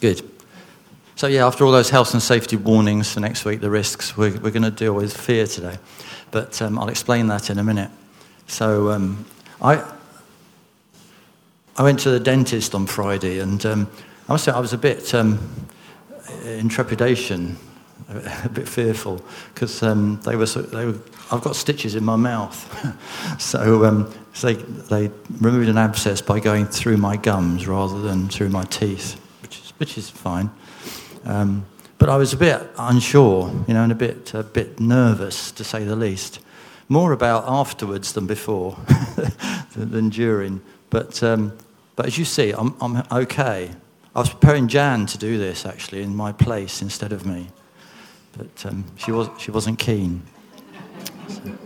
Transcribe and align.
Good. 0.00 0.22
So, 1.14 1.26
yeah, 1.26 1.46
after 1.46 1.64
all 1.64 1.72
those 1.72 1.88
health 1.88 2.12
and 2.12 2.22
safety 2.22 2.56
warnings 2.56 3.14
for 3.14 3.20
next 3.20 3.46
week, 3.46 3.60
the 3.60 3.70
risks, 3.70 4.18
we're, 4.18 4.38
we're 4.38 4.50
going 4.50 4.62
to 4.62 4.70
deal 4.70 4.92
with 4.92 5.16
fear 5.16 5.46
today. 5.46 5.78
But 6.30 6.60
um, 6.60 6.78
I'll 6.78 6.90
explain 6.90 7.28
that 7.28 7.48
in 7.48 7.58
a 7.58 7.64
minute. 7.64 7.90
So, 8.46 8.90
um, 8.90 9.24
I, 9.62 9.82
I 11.78 11.82
went 11.82 12.00
to 12.00 12.10
the 12.10 12.20
dentist 12.20 12.74
on 12.74 12.86
Friday, 12.86 13.38
and 13.38 13.64
um, 13.64 13.90
I 14.28 14.32
must 14.32 14.44
say 14.44 14.52
I 14.52 14.60
was 14.60 14.74
a 14.74 14.78
bit 14.78 15.14
um, 15.14 15.38
in 16.44 16.68
trepidation, 16.68 17.56
a 18.44 18.50
bit 18.50 18.68
fearful, 18.68 19.24
because 19.54 19.82
um, 19.82 20.20
they, 20.26 20.36
were, 20.36 20.44
they 20.44 20.84
were, 20.84 20.98
I've 21.32 21.42
got 21.42 21.56
stitches 21.56 21.94
in 21.94 22.04
my 22.04 22.16
mouth. 22.16 23.40
so, 23.40 23.86
um, 23.86 24.12
so 24.34 24.52
they, 24.52 24.62
they 25.06 25.14
removed 25.40 25.70
an 25.70 25.78
abscess 25.78 26.20
by 26.20 26.40
going 26.40 26.66
through 26.66 26.98
my 26.98 27.16
gums 27.16 27.66
rather 27.66 28.02
than 28.02 28.28
through 28.28 28.50
my 28.50 28.64
teeth, 28.64 29.18
which 29.78 29.98
is, 29.98 30.10
fine. 30.10 30.50
Um, 31.24 31.66
but 31.98 32.08
I 32.08 32.16
was 32.16 32.32
a 32.32 32.36
bit 32.36 32.60
unsure, 32.78 33.50
you 33.66 33.74
know, 33.74 33.82
and 33.82 33.92
a 33.92 33.96
bit, 33.96 34.34
a 34.34 34.42
bit 34.42 34.80
nervous, 34.80 35.50
to 35.52 35.64
say 35.64 35.84
the 35.84 35.96
least. 35.96 36.40
More 36.88 37.12
about 37.12 37.44
afterwards 37.48 38.12
than 38.12 38.26
before, 38.26 38.76
than 39.76 40.08
during. 40.10 40.60
But, 40.90 41.22
um, 41.22 41.56
but 41.96 42.06
as 42.06 42.18
you 42.18 42.24
see, 42.24 42.52
I'm, 42.52 42.74
I'm 42.80 43.02
okay. 43.10 43.70
I 44.14 44.20
was 44.20 44.30
preparing 44.30 44.68
Jan 44.68 45.06
to 45.06 45.18
do 45.18 45.38
this, 45.38 45.66
actually, 45.66 46.02
in 46.02 46.14
my 46.14 46.32
place 46.32 46.82
instead 46.82 47.12
of 47.12 47.26
me. 47.26 47.48
But 48.36 48.66
um, 48.66 48.84
she, 48.96 49.12
was, 49.12 49.28
she 49.38 49.50
wasn't 49.50 49.78
keen. 49.78 50.22
So. 51.28 51.58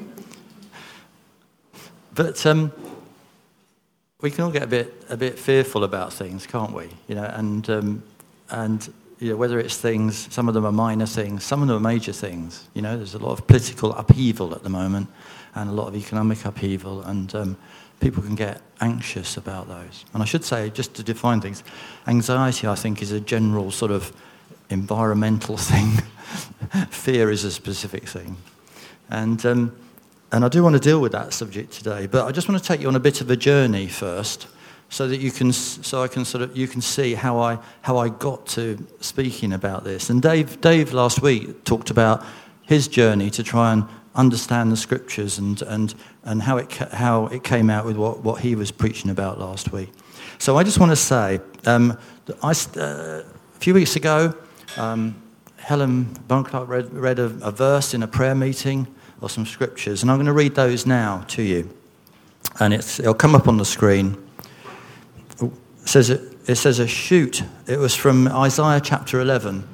But 2.15 2.45
um, 2.47 2.73
we 4.21 4.31
can 4.31 4.45
all 4.45 4.51
get 4.51 4.63
a 4.63 4.67
bit, 4.67 5.05
a 5.09 5.17
bit 5.17 5.39
fearful 5.39 5.85
about 5.85 6.13
things, 6.13 6.47
can't 6.47 6.73
we? 6.73 6.89
You 7.09 7.15
know, 7.15 7.25
and, 7.25 7.69
um, 7.71 8.03
and 8.51 8.93
you 9.19 9.31
know, 9.31 9.37
whether 9.37 9.59
it's 9.59 9.77
things, 9.77 10.33
some 10.33 10.49
of 10.49 10.55
them 10.55 10.65
are 10.65 10.73
minor 10.73 11.07
things, 11.07 11.45
some 11.45 11.63
of 11.63 11.69
them 11.69 11.77
are 11.77 11.93
major 11.93 12.13
things. 12.13 12.69
You 12.75 12.83
know, 12.83 12.97
there's 12.97 13.15
a 13.15 13.19
lot 13.19 13.33
of 13.33 13.47
political 13.47 13.93
upheaval 13.93 14.55
at 14.55 14.63
the 14.63 14.69
moment 14.69 15.09
and 15.55 15.71
a 15.71 15.73
lot 15.73 15.89
of 15.89 15.97
economic 15.97 16.45
upheaval, 16.45 17.03
and 17.03 17.35
um, 17.35 17.57
people 17.99 18.23
can 18.23 18.35
get 18.35 18.61
anxious 18.81 19.37
about 19.37 19.69
those. 19.69 20.05
And 20.15 20.23
I 20.23 20.27
should 20.27 20.45
say, 20.45 20.71
just 20.71 20.95
to 20.95 21.03
define 21.03 21.41
things, 21.41 21.65
anxiety, 22.07 22.67
I 22.67 22.77
think, 22.77 23.03
is 23.03 23.13
a 23.13 23.21
general 23.21 23.71
sort 23.71 23.91
of 23.91 24.13
environmental 24.69 25.57
thing. 25.59 26.03
Fear 26.91 27.31
is 27.31 27.45
a 27.45 27.51
specific 27.51 28.07
thing. 28.07 28.37
And, 29.09 29.45
um, 29.45 29.77
and 30.33 30.45
I 30.45 30.49
do 30.49 30.63
want 30.63 30.75
to 30.75 30.81
deal 30.81 31.01
with 31.01 31.13
that 31.13 31.33
subject 31.33 31.73
today, 31.73 32.07
but 32.07 32.27
I 32.27 32.33
just 32.33 32.49
want 32.49 32.61
to 32.61 32.67
take 32.67 32.81
you 32.81 32.89
on 32.89 32.97
a 32.97 33.01
bit 33.01 33.21
of 33.21 33.31
a 33.31 33.37
journey 33.37 33.89
first 33.89 34.47
so 34.89 35.07
that 35.09 35.19
you 35.19 35.31
can 35.31 35.53
so 35.53 36.03
I 36.03 36.09
can 36.09 36.25
sort 36.25 36.43
of 36.43 36.57
you 36.57 36.69
can 36.69 36.81
see 36.81 37.15
how 37.15 37.39
I 37.39 37.59
how 37.83 37.99
I 37.99 38.09
got 38.09 38.47
to 38.49 38.85
speaking 39.01 39.53
about 39.53 39.85
this. 39.85 40.11
And 40.11 40.21
Dave 40.21 40.61
Dave 40.61 40.93
last 40.93 41.23
week 41.23 41.65
talked 41.65 41.91
about 41.91 42.25
his 42.63 42.89
journey 42.89 43.31
to 43.31 43.43
try 43.43 43.73
and 43.73 43.85
understand 44.15 44.71
the 44.73 44.77
scriptures 44.77 45.39
and 45.39 45.63
and 45.63 45.95
and 46.25 46.43
how 46.43 46.59
it 46.59 46.73
how 46.73 47.27
it 47.27 47.43
came 47.43 47.71
out 47.71 47.85
with 47.85 47.97
what 47.97 48.23
what 48.23 48.41
he 48.41 48.55
was 48.55 48.71
preaching 48.71 49.11
about 49.11 49.39
last 49.39 49.73
week. 49.73 49.91
So 50.39 50.57
I 50.57 50.65
just 50.65 50.81
want 50.81 50.91
to 50.91 50.97
say, 50.97 51.41
um, 51.67 51.99
I, 52.43 52.55
uh, 52.77 52.81
a 52.81 53.25
few 53.59 53.75
weeks 53.75 53.97
ago, 53.97 54.35
um, 54.79 55.15
Helen 55.57 56.07
Bunclark 56.29 56.67
read, 56.67 56.91
read 56.95 57.19
a, 57.19 57.27
a 57.43 57.51
verse 57.51 57.93
in 57.93 58.03
a 58.03 58.07
prayer 58.07 58.35
meeting 58.35 58.87
or 59.21 59.29
some 59.29 59.47
scriptures, 59.47 60.03
and 60.03 60.11
I'm 60.11 60.17
going 60.17 60.27
to 60.27 60.33
read 60.33 60.55
those 60.55 60.87
now 60.87 61.25
to 61.29 61.43
you. 61.43 61.75
And 62.59 62.75
it'll 62.75 63.15
come 63.15 63.35
up 63.35 63.49
on 63.49 63.59
the 63.59 63.65
screen 63.65 64.17
says 65.91 66.11
it, 66.11 66.21
it 66.47 66.55
says 66.57 66.79
a 66.79 66.87
shoot. 66.87 67.43
It 67.67 67.79
was 67.79 67.95
from 67.95 68.29
Isaiah 68.29 68.81
chapter 68.81 69.21
11 69.21 69.67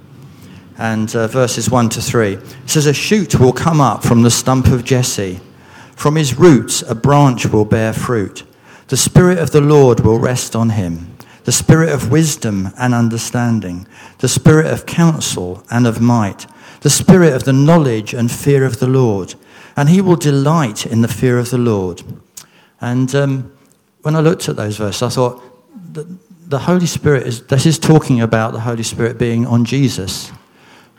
and 0.78 1.14
uh, 1.14 1.26
verses 1.28 1.70
1 1.70 1.90
to 1.90 2.02
3. 2.02 2.34
It 2.34 2.42
says, 2.66 2.86
A 2.86 2.94
shoot 2.94 3.38
will 3.38 3.52
come 3.52 3.80
up 3.80 4.02
from 4.02 4.22
the 4.22 4.30
stump 4.30 4.66
of 4.66 4.84
Jesse. 4.84 5.40
From 5.94 6.16
his 6.16 6.38
roots, 6.38 6.82
a 6.82 6.94
branch 6.94 7.46
will 7.46 7.64
bear 7.64 7.92
fruit. 7.92 8.44
The 8.88 8.96
Spirit 8.96 9.38
of 9.38 9.50
the 9.50 9.60
Lord 9.60 10.00
will 10.00 10.18
rest 10.18 10.54
on 10.56 10.70
him 10.70 11.12
the 11.44 11.52
Spirit 11.52 11.90
of 11.90 12.10
wisdom 12.10 12.70
and 12.76 12.92
understanding, 12.92 13.86
the 14.18 14.26
Spirit 14.26 14.66
of 14.66 14.84
counsel 14.84 15.62
and 15.70 15.86
of 15.86 16.00
might, 16.00 16.44
the 16.80 16.90
Spirit 16.90 17.34
of 17.34 17.44
the 17.44 17.52
knowledge 17.52 18.14
and 18.14 18.30
fear 18.30 18.64
of 18.64 18.78
the 18.78 18.86
Lord. 18.86 19.34
And 19.76 19.88
he 19.88 20.00
will 20.00 20.16
delight 20.16 20.86
in 20.86 21.02
the 21.02 21.08
fear 21.08 21.38
of 21.38 21.50
the 21.50 21.58
Lord. 21.58 22.02
And 22.80 23.14
um, 23.14 23.52
when 24.02 24.14
I 24.14 24.20
looked 24.20 24.48
at 24.48 24.56
those 24.56 24.76
verses, 24.76 25.02
I 25.02 25.08
thought, 25.08 25.42
the, 25.92 26.06
the 26.46 26.58
Holy 26.58 26.86
Spirit 26.86 27.26
is, 27.26 27.42
this 27.46 27.66
is 27.66 27.78
talking 27.78 28.20
about 28.20 28.52
the 28.52 28.60
Holy 28.60 28.82
Spirit 28.82 29.18
being 29.18 29.46
on 29.46 29.64
Jesus. 29.64 30.30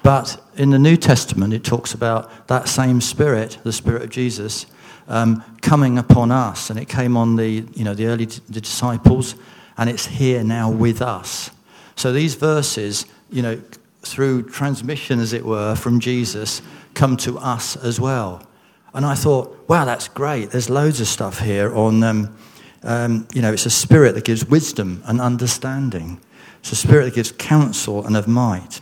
But 0.03 0.41
in 0.55 0.69
the 0.69 0.79
New 0.79 0.97
Testament, 0.97 1.53
it 1.53 1.63
talks 1.63 1.93
about 1.93 2.47
that 2.47 2.67
same 2.67 3.01
Spirit, 3.01 3.57
the 3.63 3.73
Spirit 3.73 4.03
of 4.03 4.09
Jesus, 4.09 4.65
um, 5.07 5.43
coming 5.61 5.97
upon 5.97 6.31
us. 6.31 6.69
And 6.69 6.79
it 6.79 6.87
came 6.87 7.17
on 7.17 7.35
the, 7.35 7.65
you 7.73 7.83
know, 7.83 7.93
the 7.93 8.07
early 8.07 8.25
the 8.25 8.61
disciples, 8.61 9.35
and 9.77 9.89
it's 9.89 10.05
here 10.05 10.43
now 10.43 10.69
with 10.69 11.01
us. 11.01 11.51
So 11.95 12.11
these 12.11 12.35
verses, 12.35 13.05
you 13.31 13.41
know, 13.41 13.61
through 14.01 14.49
transmission, 14.49 15.19
as 15.19 15.33
it 15.33 15.45
were, 15.45 15.75
from 15.75 15.99
Jesus, 15.99 16.61
come 16.93 17.17
to 17.17 17.37
us 17.37 17.75
as 17.75 17.99
well. 17.99 18.45
And 18.93 19.05
I 19.05 19.15
thought, 19.15 19.67
wow, 19.67 19.85
that's 19.85 20.07
great. 20.07 20.51
There's 20.51 20.69
loads 20.69 21.01
of 21.01 21.07
stuff 21.07 21.39
here 21.39 21.75
on 21.75 22.03
um, 22.03 22.37
um, 22.83 23.27
you 23.33 23.41
know, 23.41 23.51
it's 23.51 23.65
a 23.65 23.69
spirit 23.69 24.15
that 24.15 24.23
gives 24.23 24.45
wisdom 24.45 25.03
and 25.05 25.19
understanding. 25.19 26.19
It's 26.59 26.71
a 26.71 26.75
spirit 26.75 27.05
that 27.05 27.15
gives 27.15 27.31
counsel 27.31 28.05
and 28.05 28.15
of 28.15 28.27
might. 28.27 28.79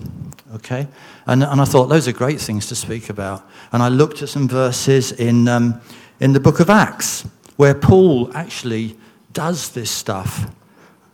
Okay? 0.55 0.87
And, 1.25 1.43
and 1.43 1.61
I 1.61 1.65
thought 1.65 1.87
those 1.87 2.07
are 2.07 2.13
great 2.13 2.39
things 2.39 2.67
to 2.67 2.75
speak 2.75 3.09
about. 3.09 3.47
And 3.71 3.81
I 3.81 3.89
looked 3.89 4.21
at 4.21 4.29
some 4.29 4.47
verses 4.47 5.11
in, 5.11 5.47
um, 5.47 5.81
in 6.19 6.33
the 6.33 6.39
book 6.39 6.59
of 6.59 6.69
Acts 6.69 7.27
where 7.57 7.73
Paul 7.73 8.35
actually 8.35 8.97
does 9.33 9.69
this 9.69 9.91
stuff. 9.91 10.51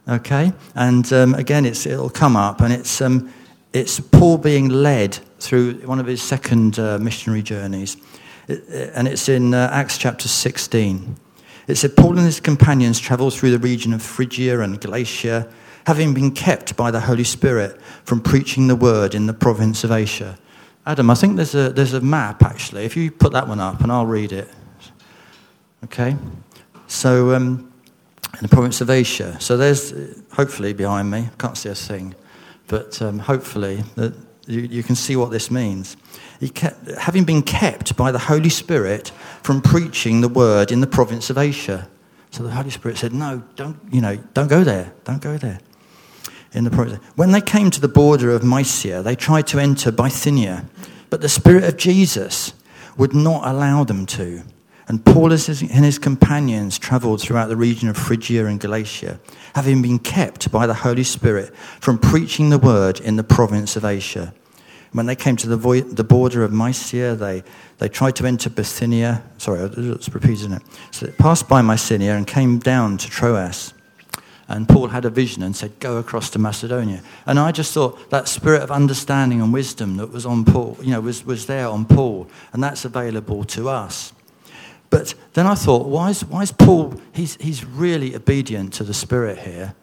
Okay? 0.07 0.51
And 0.75 1.11
um, 1.13 1.35
again, 1.35 1.65
it'll 1.65 2.09
come 2.09 2.35
up, 2.35 2.61
and 2.61 2.73
it's, 2.73 2.99
um, 3.01 3.31
it's 3.73 3.99
Paul 3.99 4.37
being 4.37 4.69
led 4.69 5.17
through 5.39 5.75
one 5.85 5.99
of 5.99 6.05
his 6.05 6.21
second 6.21 6.77
uh, 6.77 6.97
missionary 6.99 7.41
journeys. 7.41 7.97
It, 8.47 8.63
and 8.93 9.07
it's 9.07 9.29
in 9.29 9.53
uh, 9.53 9.69
Acts 9.71 9.97
chapter 9.97 10.27
16. 10.27 11.15
It 11.67 11.75
said, 11.75 11.95
Paul 11.95 12.17
and 12.17 12.25
his 12.25 12.39
companions 12.39 12.99
travelled 12.99 13.33
through 13.33 13.51
the 13.51 13.59
region 13.59 13.93
of 13.93 14.01
Phrygia 14.01 14.59
and 14.61 14.79
Galatia, 14.79 15.49
having 15.85 16.13
been 16.13 16.31
kept 16.31 16.75
by 16.75 16.91
the 16.91 16.99
Holy 16.99 17.23
Spirit 17.23 17.81
from 18.03 18.19
preaching 18.21 18.67
the 18.67 18.75
word 18.75 19.15
in 19.15 19.27
the 19.27 19.33
province 19.33 19.83
of 19.83 19.91
Asia. 19.91 20.37
Adam, 20.85 21.09
I 21.09 21.15
think 21.15 21.35
there's 21.35 21.55
a, 21.55 21.69
there's 21.69 21.93
a 21.93 22.01
map 22.01 22.43
actually. 22.43 22.85
If 22.85 22.97
you 22.97 23.11
put 23.11 23.31
that 23.33 23.47
one 23.47 23.59
up 23.59 23.81
and 23.81 23.91
I'll 23.91 24.05
read 24.05 24.31
it. 24.31 24.49
Okay? 25.85 26.15
So, 26.87 27.33
um, 27.33 27.71
in 28.33 28.39
the 28.41 28.47
province 28.47 28.81
of 28.81 28.89
Asia. 28.89 29.39
So 29.39 29.57
there's, 29.57 29.93
hopefully, 30.31 30.73
behind 30.73 31.11
me, 31.11 31.19
I 31.19 31.31
can't 31.37 31.57
see 31.57 31.69
a 31.69 31.75
thing, 31.75 32.15
but 32.71 33.01
um, 33.01 33.19
hopefully 33.19 33.83
that 33.95 34.15
you, 34.47 34.61
you 34.61 34.81
can 34.81 34.95
see 34.95 35.17
what 35.17 35.29
this 35.29 35.51
means 35.51 35.97
kept, 36.49 36.89
having 36.91 37.25
been 37.25 37.41
kept 37.41 37.97
by 37.97 38.11
the 38.11 38.17
Holy 38.17 38.49
Spirit 38.49 39.09
from 39.43 39.61
preaching 39.61 40.21
the 40.21 40.29
word 40.29 40.71
in 40.71 40.79
the 40.79 40.87
province 40.87 41.29
of 41.29 41.37
Asia. 41.37 41.89
So 42.31 42.43
the 42.43 42.51
Holy 42.51 42.69
Spirit 42.69 42.97
said, 42.97 43.13
No, 43.13 43.43
don't, 43.57 43.77
you 43.91 43.99
know, 43.99 44.15
don't 44.33 44.47
go 44.47 44.63
there. 44.63 44.93
Don't 45.03 45.21
go 45.21 45.37
there. 45.37 45.59
In 46.53 46.63
the 46.63 46.71
province. 46.71 47.03
When 47.15 47.31
they 47.31 47.41
came 47.41 47.71
to 47.71 47.81
the 47.81 47.87
border 47.87 48.31
of 48.31 48.41
Mysia, 48.43 49.03
they 49.03 49.15
tried 49.15 49.47
to 49.47 49.59
enter 49.59 49.91
Bithynia, 49.91 50.65
but 51.09 51.21
the 51.21 51.29
Spirit 51.29 51.65
of 51.65 51.77
Jesus 51.77 52.53
would 52.97 53.13
not 53.13 53.45
allow 53.45 53.83
them 53.83 54.05
to. 54.05 54.43
And 54.91 55.05
Paul 55.05 55.31
and 55.31 55.85
his 55.85 55.97
companions 55.97 56.77
traveled 56.77 57.21
throughout 57.21 57.47
the 57.47 57.55
region 57.55 57.87
of 57.87 57.95
Phrygia 57.95 58.47
and 58.47 58.59
Galatia, 58.59 59.21
having 59.55 59.81
been 59.81 59.99
kept 59.99 60.51
by 60.51 60.67
the 60.67 60.73
Holy 60.73 61.05
Spirit 61.05 61.55
from 61.55 61.97
preaching 61.97 62.49
the 62.49 62.57
word 62.57 62.99
in 62.99 63.15
the 63.15 63.23
province 63.23 63.77
of 63.77 63.85
Asia. 63.85 64.33
When 64.91 65.05
they 65.05 65.15
came 65.15 65.37
to 65.37 65.47
the, 65.47 65.55
vo- 65.55 65.79
the 65.79 66.03
border 66.03 66.43
of 66.43 66.51
Mysia, 66.51 67.15
they, 67.15 67.41
they 67.77 67.87
tried 67.87 68.17
to 68.17 68.25
enter 68.25 68.49
Bithynia. 68.49 69.23
Sorry, 69.37 69.61
it's 69.61 70.13
repeating 70.13 70.51
it. 70.51 70.61
So 70.91 71.05
they 71.05 71.13
passed 71.13 71.47
by 71.47 71.61
Mysia 71.61 72.11
and 72.11 72.27
came 72.27 72.59
down 72.59 72.97
to 72.97 73.09
Troas. 73.09 73.73
And 74.49 74.67
Paul 74.67 74.89
had 74.89 75.05
a 75.05 75.09
vision 75.09 75.41
and 75.41 75.55
said, 75.55 75.79
Go 75.79 75.99
across 75.99 76.29
to 76.31 76.39
Macedonia. 76.39 77.01
And 77.25 77.39
I 77.39 77.53
just 77.53 77.73
thought 77.73 78.09
that 78.09 78.27
spirit 78.27 78.61
of 78.61 78.69
understanding 78.71 79.41
and 79.41 79.53
wisdom 79.53 79.95
that 79.95 80.11
was 80.11 80.25
on 80.25 80.43
Paul, 80.43 80.77
you 80.81 80.91
know, 80.91 80.99
was, 80.99 81.25
was 81.25 81.45
there 81.45 81.69
on 81.69 81.85
Paul, 81.85 82.27
and 82.51 82.61
that's 82.61 82.83
available 82.83 83.45
to 83.45 83.69
us. 83.69 84.11
But 84.91 85.15
then 85.33 85.47
I 85.47 85.55
thought, 85.55 85.87
why 85.87 86.09
is, 86.11 86.23
why 86.25 86.43
is 86.43 86.51
Paul, 86.51 86.93
he's, 87.13 87.35
he's 87.37 87.65
really 87.65 88.13
obedient 88.13 88.73
to 88.73 88.83
the 88.83 88.93
Spirit 88.93 89.39
here. 89.39 89.73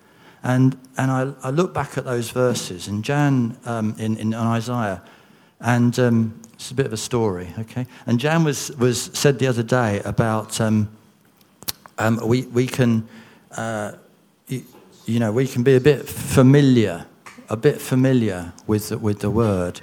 And, 0.45 0.79
and 0.97 1.11
I, 1.11 1.33
I 1.43 1.51
look 1.51 1.75
back 1.75 1.99
at 1.99 2.05
those 2.05 2.31
verses 2.31 2.87
in 2.87 3.03
Jan, 3.03 3.59
um, 3.65 3.97
in, 3.99 4.17
in 4.19 4.35
Isaiah, 4.35 5.03
and 5.61 5.99
um, 5.99 6.41
it's 6.53 6.71
a 6.71 6.75
bit 6.75 6.87
of 6.87 6.93
a 6.93 6.99
story, 6.99 7.49
okay? 7.59 7.87
And 8.07 8.21
Jan 8.21 8.45
was, 8.45 8.71
was 8.77 9.11
said 9.15 9.39
the 9.39 9.47
other 9.47 9.63
day 9.65 10.01
about 10.05 10.61
um, 10.61 10.91
um, 11.97 12.21
we, 12.23 12.43
we 12.43 12.67
can, 12.67 13.09
uh, 13.57 13.93
you, 14.47 14.63
you, 15.07 15.19
know, 15.19 15.33
we 15.33 15.49
can 15.49 15.63
be 15.63 15.75
a 15.75 15.81
bit 15.81 16.07
familiar 16.07 17.07
a 17.51 17.57
bit 17.57 17.81
familiar 17.81 18.53
with 18.67 18.91
with 19.01 19.21
the 19.21 19.31
word 19.31 19.81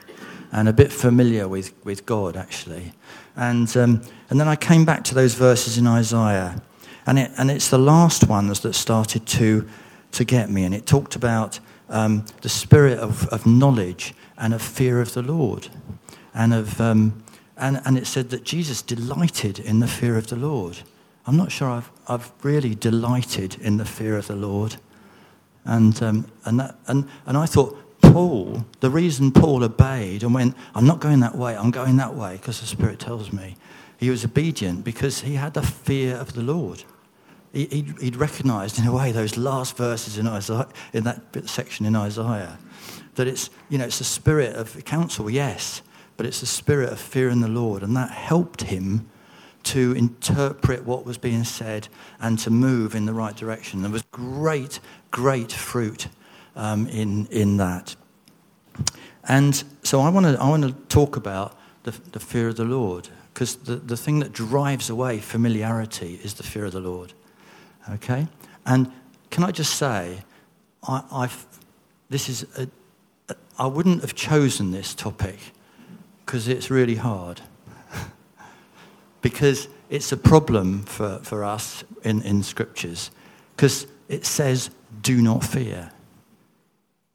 and 0.56 0.70
a 0.70 0.74
bit 0.74 0.90
familiar 0.90 1.50
with, 1.50 1.74
with 1.84 2.06
God, 2.06 2.38
actually. 2.38 2.94
And, 3.36 3.76
um, 3.76 4.02
and 4.30 4.40
then 4.40 4.48
I 4.48 4.56
came 4.56 4.86
back 4.86 5.04
to 5.04 5.14
those 5.14 5.34
verses 5.34 5.78
in 5.78 5.86
Isaiah. 5.86 6.62
And, 7.06 7.20
it, 7.20 7.32
and 7.38 7.52
it's 7.52 7.70
the 7.70 7.78
last 7.78 8.30
ones 8.30 8.62
that 8.62 8.74
started 8.74 9.26
to, 9.28 9.68
to 10.14 10.24
get 10.24 10.50
me. 10.50 10.64
And 10.64 10.74
it 10.74 10.86
talked 10.86 11.18
about 11.18 11.60
um, 11.90 12.26
the 12.42 12.48
spirit 12.48 13.00
of, 13.00 13.28
of 13.28 13.46
knowledge 13.46 14.14
and 14.38 14.54
of 14.54 14.62
fear 14.62 15.02
of 15.02 15.14
the 15.14 15.22
Lord. 15.22 15.68
And, 16.34 16.54
of, 16.54 16.80
um, 16.80 17.22
and, 17.58 17.82
and 17.84 17.98
it 17.98 18.08
said 18.08 18.30
that 18.30 18.46
Jesus 18.46 18.82
delighted 18.82 19.60
in 19.60 19.82
the 19.82 19.88
fear 19.88 20.18
of 20.18 20.28
the 20.28 20.38
Lord. 20.38 20.78
I'm 21.28 21.36
not 21.36 21.52
sure 21.52 21.70
I've, 21.70 21.92
I've 22.08 22.32
really 22.44 22.76
delighted 22.76 23.58
in 23.60 23.76
the 23.76 23.86
fear 23.86 24.16
of 24.16 24.28
the 24.28 24.38
Lord. 24.38 24.78
And, 25.66 26.02
um, 26.02 26.32
and, 26.46 26.62
that, 26.62 26.78
and, 26.88 27.10
and 27.26 27.36
I 27.36 27.46
thought, 27.46 27.78
Paul, 28.12 28.66
the 28.80 28.90
reason 28.90 29.32
Paul 29.32 29.64
obeyed 29.64 30.24
and 30.24 30.34
went, 30.34 30.56
I'm 30.74 30.86
not 30.86 31.00
going 31.00 31.20
that 31.22 31.36
way, 31.36 31.56
I'm 31.56 31.72
going 31.72 31.98
that 31.98 32.16
way 32.16 32.38
because 32.38 32.62
the 32.62 32.68
Spirit 32.68 33.00
tells 33.00 33.32
me, 33.34 33.56
he 33.98 34.10
was 34.10 34.26
obedient 34.26 34.84
because 34.84 35.22
he 35.22 35.36
had 35.36 35.54
the 35.54 35.62
fear 35.62 36.16
of 36.16 36.34
the 36.34 36.42
Lord. 36.42 36.84
He, 37.54 37.66
he'd, 37.66 38.02
he'd 38.02 38.16
recognized, 38.16 38.78
in 38.80 38.86
a 38.86 38.92
way, 38.92 39.12
those 39.12 39.38
last 39.38 39.78
verses 39.78 40.18
in, 40.18 40.28
Isaiah, 40.28 40.68
in 40.94 41.04
that 41.06 41.50
section 41.50 41.86
in 41.86 41.96
Isaiah, 41.96 42.60
that 43.16 43.28
it's, 43.28 43.50
you 43.70 43.78
know, 43.78 43.86
it's 43.86 44.00
the 44.00 44.04
spirit 44.04 44.56
of 44.56 44.84
counsel, 44.86 45.30
yes, 45.30 45.82
but 46.18 46.26
it's 46.26 46.42
the 46.42 46.46
spirit 46.46 46.92
of 46.92 47.00
fear 47.00 47.30
in 47.30 47.42
the 47.42 47.48
Lord. 47.48 47.82
And 47.84 47.96
that 47.96 48.12
helped 48.12 48.64
him 48.64 49.10
to 49.64 49.94
interpret 49.94 50.86
what 50.86 51.06
was 51.06 51.18
being 51.18 51.44
said 51.44 51.88
and 52.20 52.38
to 52.40 52.50
move 52.52 52.94
in 52.94 53.06
the 53.06 53.14
right 53.14 53.36
direction. 53.36 53.82
There 53.82 53.92
was 53.92 54.04
great, 54.12 54.80
great 55.12 55.52
fruit 55.52 56.08
um, 56.56 56.88
in, 56.88 57.28
in 57.28 57.58
that. 57.58 57.96
And 59.28 59.64
so 59.84 60.02
I 60.02 60.10
want 60.10 60.26
to 60.26 60.42
I 60.42 60.48
wanna 60.48 60.72
talk 60.90 61.16
about 61.16 61.58
the, 61.84 61.92
the 62.12 62.20
fear 62.20 62.50
of 62.50 62.56
the 62.56 62.66
Lord, 62.66 63.10
because 63.34 63.56
the, 63.56 63.76
the 63.76 63.98
thing 63.98 64.20
that 64.20 64.34
drives 64.34 64.90
away 64.90 65.20
familiarity 65.20 66.20
is 66.24 66.34
the 66.36 66.44
fear 66.44 66.66
of 66.66 66.72
the 66.72 66.80
Lord. 66.80 67.14
Okay? 67.90 68.28
And 68.66 68.92
can 69.30 69.44
I 69.44 69.52
just 69.52 69.76
say, 69.76 70.24
I, 70.88 71.04
I've, 71.12 71.46
this 72.10 72.30
is 72.30 72.46
a, 72.58 72.68
I 73.58 73.68
wouldn't 73.68 74.02
have 74.02 74.16
chosen 74.16 74.72
this 74.72 74.94
topic 74.94 75.38
because 76.26 76.48
it's 76.48 76.70
really 76.70 76.96
hard. 76.96 77.42
because 79.22 79.68
it's 79.90 80.12
a 80.12 80.18
problem 80.18 80.84
for, 80.84 81.20
for 81.20 81.44
us 81.44 81.84
in, 82.04 82.22
in 82.24 82.44
scriptures. 82.44 83.12
Because 83.56 83.88
it 84.10 84.26
says, 84.26 84.72
do 85.02 85.22
not 85.22 85.44
fear. 85.44 85.92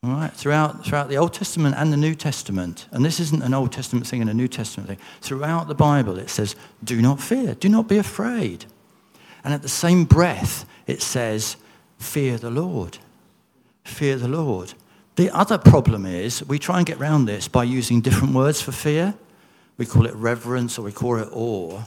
All 0.03 0.13
right, 0.13 0.33
throughout, 0.33 0.83
throughout 0.83 1.11
the 1.11 1.19
Old 1.19 1.35
Testament 1.35 1.75
and 1.77 1.93
the 1.93 1.97
New 1.99 2.15
Testament, 2.15 2.87
and 2.91 3.05
this 3.05 3.21
isn't 3.21 3.43
an 3.43 3.53
Old 3.53 3.71
Testament 3.71 4.07
thing 4.07 4.23
and 4.23 4.31
a 4.31 4.35
New 4.35 4.49
Testament 4.49 4.89
thing, 4.89 4.99
throughout 5.21 5.69
the 5.69 5.75
Bible 5.75 6.19
it 6.19 6.31
says, 6.31 6.57
do 6.83 7.03
not 7.03 7.21
fear, 7.21 7.55
do 7.55 7.69
not 7.69 7.87
be 7.87 7.99
afraid. 7.99 8.65
And 9.45 9.53
at 9.53 9.61
the 9.61 9.69
same 9.69 10.05
breath, 10.05 10.65
it 10.87 11.03
says, 11.03 11.57
fear 11.99 12.39
the 12.39 12.51
Lord. 12.51 12.97
Fear 13.85 14.17
the 14.17 14.29
Lord. 14.29 14.73
The 15.17 15.29
other 15.37 15.59
problem 15.59 16.07
is 16.07 16.43
we 16.47 16.59
try 16.59 16.79
and 16.79 16.87
get 16.87 16.99
around 16.99 17.27
this 17.27 17.47
by 17.47 17.65
using 17.65 18.01
different 18.01 18.33
words 18.33 18.63
for 18.63 18.73
fear. 18.73 19.13
We 19.77 19.85
call 19.85 20.07
it 20.07 20.15
reverence 20.15 20.79
or 20.79 20.83
we 20.83 20.93
call 20.93 21.19
it 21.19 21.29
awe. 21.31 21.83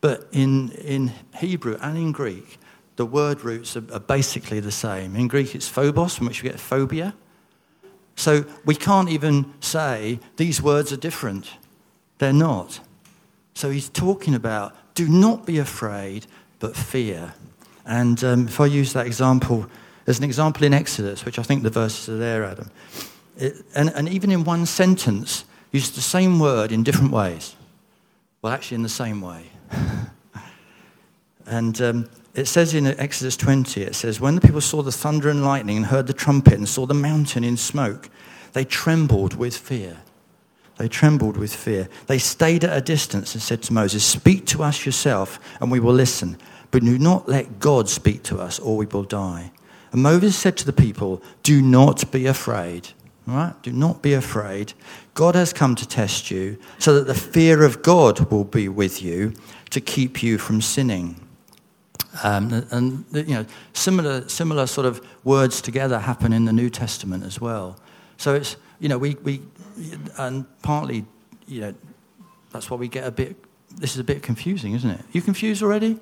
But 0.00 0.28
in, 0.30 0.70
in 0.70 1.10
Hebrew 1.36 1.76
and 1.80 1.98
in 1.98 2.12
Greek, 2.12 2.58
the 2.94 3.06
word 3.06 3.42
roots 3.42 3.76
are, 3.76 3.84
are 3.92 3.98
basically 3.98 4.60
the 4.60 4.70
same. 4.70 5.16
In 5.16 5.26
Greek, 5.26 5.56
it's 5.56 5.66
phobos, 5.66 6.14
from 6.14 6.28
which 6.28 6.40
we 6.40 6.50
get 6.50 6.60
phobia. 6.60 7.14
So 8.18 8.44
we 8.64 8.74
can't 8.74 9.08
even 9.08 9.54
say 9.60 10.18
these 10.38 10.60
words 10.60 10.92
are 10.92 10.96
different. 10.96 11.52
They're 12.18 12.32
not. 12.32 12.80
So 13.54 13.70
he's 13.70 13.88
talking 13.88 14.34
about 14.34 14.74
do 14.96 15.06
not 15.08 15.46
be 15.46 15.58
afraid, 15.58 16.26
but 16.58 16.74
fear. 16.74 17.34
And 17.86 18.22
um, 18.24 18.48
if 18.48 18.60
I 18.60 18.66
use 18.66 18.92
that 18.94 19.06
example, 19.06 19.68
there's 20.04 20.18
an 20.18 20.24
example 20.24 20.64
in 20.64 20.74
Exodus, 20.74 21.24
which 21.24 21.38
I 21.38 21.44
think 21.44 21.62
the 21.62 21.70
verses 21.70 22.08
are 22.08 22.18
there, 22.18 22.42
Adam. 22.42 22.72
It, 23.36 23.64
and, 23.76 23.90
and 23.90 24.08
even 24.08 24.32
in 24.32 24.42
one 24.42 24.66
sentence, 24.66 25.44
use 25.70 25.92
the 25.92 26.00
same 26.00 26.40
word 26.40 26.72
in 26.72 26.82
different 26.82 27.12
ways. 27.12 27.54
Well, 28.42 28.52
actually, 28.52 28.74
in 28.76 28.82
the 28.82 28.88
same 28.88 29.20
way. 29.20 29.44
and 31.46 31.80
um, 31.80 32.10
it 32.34 32.46
says 32.46 32.74
in 32.74 32.86
Exodus 32.86 33.36
20, 33.36 33.82
it 33.82 33.94
says, 33.94 34.20
When 34.20 34.34
the 34.34 34.40
people 34.40 34.60
saw 34.60 34.82
the 34.82 34.92
thunder 34.92 35.28
and 35.28 35.44
lightning 35.44 35.76
and 35.78 35.86
heard 35.86 36.06
the 36.06 36.12
trumpet 36.12 36.54
and 36.54 36.68
saw 36.68 36.86
the 36.86 36.94
mountain 36.94 37.44
in 37.44 37.56
smoke, 37.56 38.08
they 38.52 38.64
trembled 38.64 39.34
with 39.34 39.56
fear. 39.56 39.98
They 40.76 40.88
trembled 40.88 41.36
with 41.36 41.54
fear. 41.54 41.88
They 42.06 42.18
stayed 42.18 42.62
at 42.64 42.76
a 42.76 42.80
distance 42.80 43.34
and 43.34 43.42
said 43.42 43.62
to 43.64 43.72
Moses, 43.72 44.04
Speak 44.04 44.46
to 44.46 44.62
us 44.62 44.86
yourself, 44.86 45.40
and 45.60 45.70
we 45.70 45.80
will 45.80 45.92
listen. 45.92 46.38
But 46.70 46.84
do 46.84 46.98
not 46.98 47.28
let 47.28 47.58
God 47.58 47.88
speak 47.88 48.22
to 48.24 48.38
us, 48.38 48.58
or 48.58 48.76
we 48.76 48.86
will 48.86 49.02
die. 49.02 49.50
And 49.90 50.02
Moses 50.02 50.36
said 50.36 50.56
to 50.58 50.66
the 50.66 50.72
people, 50.72 51.22
Do 51.42 51.60
not 51.62 52.10
be 52.12 52.26
afraid. 52.26 52.88
Right? 53.26 53.54
Do 53.62 53.72
not 53.72 54.00
be 54.00 54.14
afraid. 54.14 54.72
God 55.12 55.34
has 55.34 55.52
come 55.52 55.74
to 55.74 55.86
test 55.86 56.30
you 56.30 56.58
so 56.78 56.94
that 56.94 57.06
the 57.06 57.14
fear 57.14 57.62
of 57.62 57.82
God 57.82 58.30
will 58.30 58.44
be 58.44 58.68
with 58.68 59.02
you 59.02 59.34
to 59.70 59.80
keep 59.80 60.22
you 60.22 60.38
from 60.38 60.62
sinning. 60.62 61.27
Um, 62.22 62.66
and 62.70 63.04
you 63.12 63.34
know, 63.34 63.46
similar, 63.72 64.28
similar 64.28 64.66
sort 64.66 64.86
of 64.86 65.00
words 65.24 65.60
together 65.60 65.98
happen 65.98 66.32
in 66.32 66.46
the 66.46 66.52
New 66.52 66.70
Testament 66.70 67.24
as 67.24 67.40
well. 67.40 67.78
So 68.16 68.34
it's, 68.34 68.56
you 68.80 68.88
know, 68.88 68.98
we, 68.98 69.14
we 69.22 69.42
and 70.16 70.44
partly, 70.62 71.04
you 71.46 71.60
know, 71.60 71.74
that's 72.50 72.70
why 72.70 72.76
we 72.76 72.88
get 72.88 73.06
a 73.06 73.10
bit, 73.10 73.36
this 73.76 73.92
is 73.92 73.98
a 73.98 74.04
bit 74.04 74.22
confusing, 74.22 74.74
isn't 74.74 74.90
it? 74.90 75.00
You 75.12 75.22
confused 75.22 75.62
already? 75.62 75.98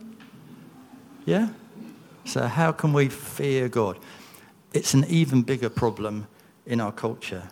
Yeah? 1.24 1.48
So 2.24 2.46
how 2.46 2.72
can 2.72 2.92
we 2.92 3.08
fear 3.08 3.68
God? 3.68 3.98
It's 4.72 4.94
an 4.94 5.04
even 5.06 5.42
bigger 5.42 5.68
problem 5.68 6.26
in 6.66 6.80
our 6.80 6.92
culture. 6.92 7.42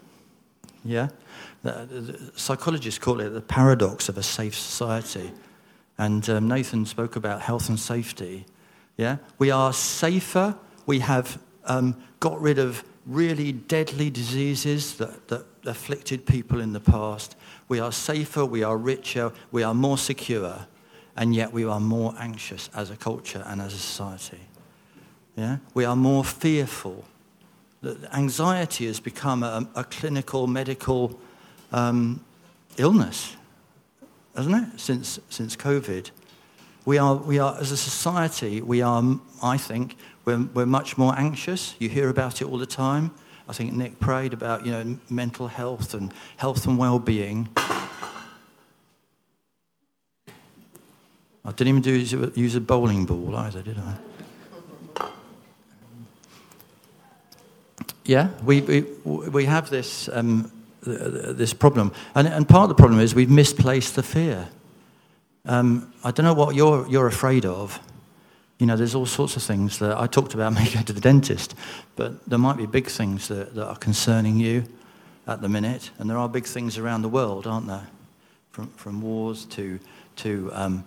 Yeah? 0.84 1.08
The, 1.62 1.86
the 1.86 2.32
psychologists 2.38 2.98
call 2.98 3.20
it 3.20 3.30
the 3.30 3.40
paradox 3.40 4.08
of 4.08 4.18
a 4.18 4.22
safe 4.22 4.54
society. 4.54 5.32
And 5.98 6.28
um, 6.28 6.48
Nathan 6.48 6.86
spoke 6.86 7.16
about 7.16 7.42
health 7.42 7.68
and 7.68 7.78
safety. 7.78 8.46
Yeah? 8.96 9.18
We 9.38 9.50
are 9.50 9.72
safer. 9.72 10.56
We 10.86 11.00
have 11.00 11.40
um, 11.64 11.96
got 12.20 12.40
rid 12.40 12.58
of 12.58 12.84
really 13.06 13.52
deadly 13.52 14.10
diseases 14.10 14.96
that, 14.96 15.28
that 15.28 15.46
afflicted 15.64 16.26
people 16.26 16.60
in 16.60 16.72
the 16.72 16.80
past. 16.80 17.36
We 17.68 17.80
are 17.80 17.92
safer. 17.92 18.44
We 18.44 18.62
are 18.62 18.76
richer. 18.76 19.32
We 19.52 19.62
are 19.62 19.74
more 19.74 19.98
secure. 19.98 20.66
And 21.16 21.34
yet 21.34 21.52
we 21.52 21.64
are 21.64 21.80
more 21.80 22.14
anxious 22.18 22.68
as 22.74 22.90
a 22.90 22.96
culture 22.96 23.44
and 23.46 23.60
as 23.60 23.72
a 23.72 23.78
society. 23.78 24.40
Yeah? 25.36 25.58
We 25.74 25.84
are 25.84 25.96
more 25.96 26.24
fearful. 26.24 27.04
Anxiety 28.12 28.86
has 28.86 28.98
become 28.98 29.42
a, 29.42 29.68
a 29.76 29.84
clinical, 29.84 30.46
medical 30.46 31.18
um, 31.70 32.24
illness 32.78 33.36
hasn't 34.36 34.74
it, 34.74 34.80
since, 34.80 35.18
since 35.28 35.56
COVID? 35.56 36.10
We 36.84 36.98
are, 36.98 37.14
we 37.16 37.38
are, 37.38 37.56
as 37.58 37.70
a 37.72 37.76
society, 37.76 38.60
we 38.60 38.82
are, 38.82 39.02
I 39.42 39.56
think, 39.56 39.96
we're, 40.24 40.42
we're 40.54 40.66
much 40.66 40.98
more 40.98 41.14
anxious. 41.18 41.74
You 41.78 41.88
hear 41.88 42.08
about 42.08 42.42
it 42.42 42.48
all 42.48 42.58
the 42.58 42.66
time. 42.66 43.12
I 43.48 43.52
think 43.52 43.72
Nick 43.74 44.00
prayed 44.00 44.32
about, 44.32 44.64
you 44.64 44.72
know, 44.72 44.98
mental 45.10 45.48
health 45.48 45.94
and 45.94 46.12
health 46.36 46.66
and 46.66 46.78
well-being. 46.78 47.48
I 51.46 51.52
didn't 51.52 51.68
even 51.68 51.82
do, 51.82 52.30
use 52.34 52.54
a 52.54 52.60
bowling 52.60 53.04
ball 53.04 53.36
either, 53.36 53.60
did 53.62 53.78
I? 53.78 53.96
Yeah, 58.06 58.28
we, 58.44 58.60
we, 58.60 58.82
we 59.04 59.44
have 59.44 59.70
this 59.70 60.08
um, 60.10 60.50
this 60.84 61.54
problem. 61.54 61.92
And, 62.14 62.28
and 62.28 62.48
part 62.48 62.64
of 62.64 62.68
the 62.68 62.74
problem 62.74 63.00
is 63.00 63.14
we've 63.14 63.30
misplaced 63.30 63.96
the 63.96 64.02
fear. 64.02 64.48
Um, 65.46 65.92
I 66.02 66.10
don't 66.10 66.24
know 66.24 66.34
what 66.34 66.54
you're, 66.54 66.86
you're 66.88 67.06
afraid 67.06 67.44
of. 67.44 67.80
You 68.58 68.66
know, 68.66 68.76
there's 68.76 68.94
all 68.94 69.06
sorts 69.06 69.36
of 69.36 69.42
things 69.42 69.78
that 69.78 69.98
I 69.98 70.06
talked 70.06 70.34
about 70.34 70.52
me 70.54 70.70
going 70.72 70.86
to 70.86 70.92
the 70.92 71.00
dentist, 71.00 71.54
but 71.96 72.24
there 72.28 72.38
might 72.38 72.56
be 72.56 72.66
big 72.66 72.86
things 72.86 73.28
that, 73.28 73.54
that 73.54 73.66
are 73.66 73.76
concerning 73.76 74.38
you 74.38 74.64
at 75.26 75.40
the 75.40 75.48
minute, 75.48 75.90
and 75.98 76.08
there 76.08 76.18
are 76.18 76.28
big 76.28 76.44
things 76.44 76.78
around 76.78 77.02
the 77.02 77.08
world, 77.08 77.46
aren't 77.46 77.66
there? 77.66 77.88
From, 78.50 78.68
from 78.68 79.00
wars 79.02 79.46
to, 79.46 79.80
to, 80.16 80.50
um, 80.52 80.84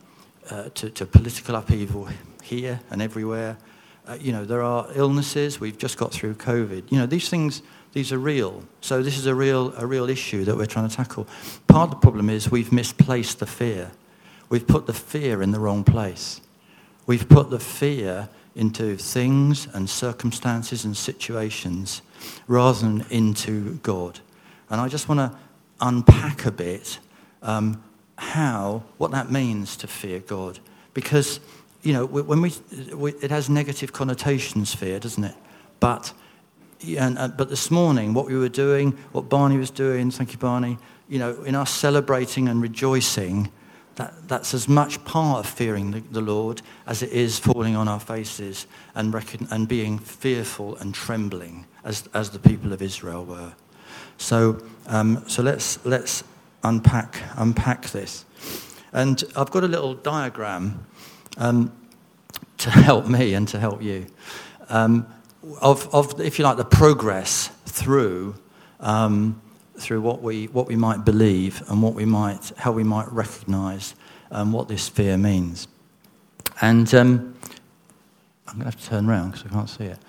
uh, 0.50 0.70
to, 0.76 0.90
to, 0.92 1.06
political 1.06 1.56
upheaval 1.56 2.08
here 2.42 2.80
and 2.90 3.02
everywhere. 3.02 3.58
Uh, 4.08 4.18
you 4.22 4.32
know, 4.32 4.46
there 4.46 4.62
are 4.62 4.88
illnesses. 4.96 5.60
We've 5.60 5.78
just 5.78 5.98
got 5.98 6.14
through 6.14 6.36
COVID. 6.36 6.90
You 6.92 7.00
know, 7.00 7.06
these 7.06 7.30
things 7.30 7.62
these 7.94 8.12
are 8.12 8.20
real. 8.20 8.64
So 8.82 9.02
this 9.02 9.18
is 9.18 9.26
a 9.26 9.36
real, 9.36 9.74
a 9.78 9.86
real 9.86 10.10
issue 10.10 10.44
that 10.46 10.56
we're 10.56 10.66
trying 10.66 10.88
to 10.88 10.96
tackle. 10.96 11.28
Part 11.68 11.90
of 11.90 11.92
the 11.92 12.02
problem 12.02 12.30
is 12.30 12.52
we've 12.52 12.72
misplaced 12.72 13.40
the 13.40 13.46
fear. 13.46 13.92
We've 14.50 14.68
put 14.68 14.86
the 14.86 14.94
fear 14.94 15.42
in 15.42 15.52
the 15.52 15.60
wrong 15.60 15.84
place. 15.84 16.42
We've 17.06 17.28
put 17.28 17.50
the 17.50 17.60
fear 17.60 18.30
into 18.56 18.98
things 18.98 19.68
and 19.74 19.90
circumstances 19.90 20.84
and 20.84 20.98
situations 20.98 22.02
rather 22.48 22.80
than 22.80 23.06
into 23.10 23.76
God. 23.84 24.20
And 24.70 24.82
I 24.82 24.88
just 24.88 25.08
want 25.08 25.20
to 25.20 25.38
unpack 25.80 26.46
a 26.46 26.52
bit 26.52 27.00
um, 27.42 27.84
how, 28.18 28.84
what 28.98 29.12
that 29.12 29.32
means 29.32 29.78
to 29.78 29.88
fear 29.88 30.20
God. 30.20 30.60
Because, 30.94 31.40
you 31.84 31.94
know, 31.94 32.06
when 32.06 32.42
we, 32.42 32.52
we, 32.94 33.14
it 33.14 33.30
has 33.30 33.50
negative 33.50 33.94
connotations, 33.94 34.74
fear, 34.74 35.00
doesn't 35.00 35.24
it? 35.24 35.36
But, 35.80 36.14
and, 36.86 37.18
uh, 37.18 37.28
but 37.30 37.50
this 37.50 37.72
morning, 37.72 38.14
what 38.14 38.28
we 38.28 38.38
were 38.38 38.50
doing, 38.50 38.92
what 39.12 39.30
Barney 39.30 39.58
was 39.58 39.72
doing, 39.72 40.12
thank 40.12 40.32
you, 40.32 40.38
Barney, 40.38 40.78
you 41.10 41.20
know, 41.20 41.42
in 41.44 41.56
us 41.56 41.72
celebrating 41.72 42.48
and 42.48 42.62
rejoicing, 42.62 43.52
that, 43.96 44.28
that's 44.28 44.54
as 44.54 44.68
much 44.68 45.04
part 45.06 45.40
of 45.40 45.52
fearing 45.52 45.92
the, 45.92 46.00
the, 46.12 46.22
Lord 46.22 46.62
as 46.86 47.02
it 47.02 47.12
is 47.12 47.40
falling 47.40 47.76
on 47.76 47.88
our 47.88 48.00
faces 48.00 48.68
and, 48.94 49.14
and 49.50 49.68
being 49.68 49.98
fearful 49.98 50.76
and 50.76 50.94
trembling 50.94 51.66
as, 51.84 52.08
as 52.14 52.30
the 52.30 52.40
people 52.40 52.74
of 52.74 52.82
Israel 52.82 53.26
were. 53.26 53.54
So, 54.18 54.62
um, 54.86 55.24
so 55.28 55.42
let's, 55.42 55.84
let's 55.84 56.24
unpack, 56.64 57.20
unpack 57.38 57.88
this. 57.88 58.26
And 58.94 59.24
I've 59.36 59.50
got 59.50 59.64
a 59.64 59.68
little 59.68 59.96
diagram 59.96 60.86
um, 61.38 61.72
to 62.60 62.70
help 62.70 63.08
me 63.08 63.34
and 63.34 63.48
to 63.48 63.60
help 63.60 63.82
you 63.82 64.06
um, 64.70 65.08
of, 65.62 65.94
of, 65.94 66.20
if 66.20 66.40
you 66.40 66.46
like, 66.46 66.58
the 66.58 66.66
progress 66.66 67.48
through 67.66 68.36
um, 68.80 69.42
through 69.78 70.02
what 70.02 70.22
we, 70.22 70.46
what 70.48 70.68
we 70.68 70.76
might 70.76 71.06
believe 71.06 71.64
and 71.70 71.82
what 71.82 71.94
we 71.94 72.06
might, 72.06 72.52
how 72.58 72.72
we 72.72 72.84
might 72.84 73.12
recognize 73.12 73.96
um, 74.32 74.52
what 74.52 74.68
this 74.68 74.90
fear 74.90 75.18
means. 75.18 75.68
And 76.62 76.94
um, 76.96 77.36
I'm 78.48 78.60
going 78.60 78.60
to 78.60 78.66
have 78.66 78.82
to 78.82 78.90
turn 78.90 79.10
around 79.10 79.32
because 79.32 79.46
I 79.46 79.50
can't 79.50 79.70
see 79.70 79.84
it. 79.86 80.00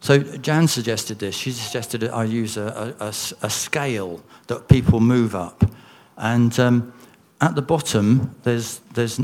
So 0.00 0.18
Jan 0.18 0.66
suggested 0.66 1.18
this. 1.18 1.36
She 1.36 1.52
suggested 1.52 2.04
I 2.04 2.24
use 2.24 2.56
a, 2.56 2.94
a, 2.98 3.08
a 3.08 3.50
scale 3.50 4.22
that 4.46 4.66
people 4.66 4.98
move 4.98 5.34
up. 5.34 5.62
And 6.16 6.58
um, 6.58 6.94
at 7.40 7.54
the 7.54 7.62
bottom, 7.62 8.34
there's, 8.42 8.78
there's, 8.94 9.20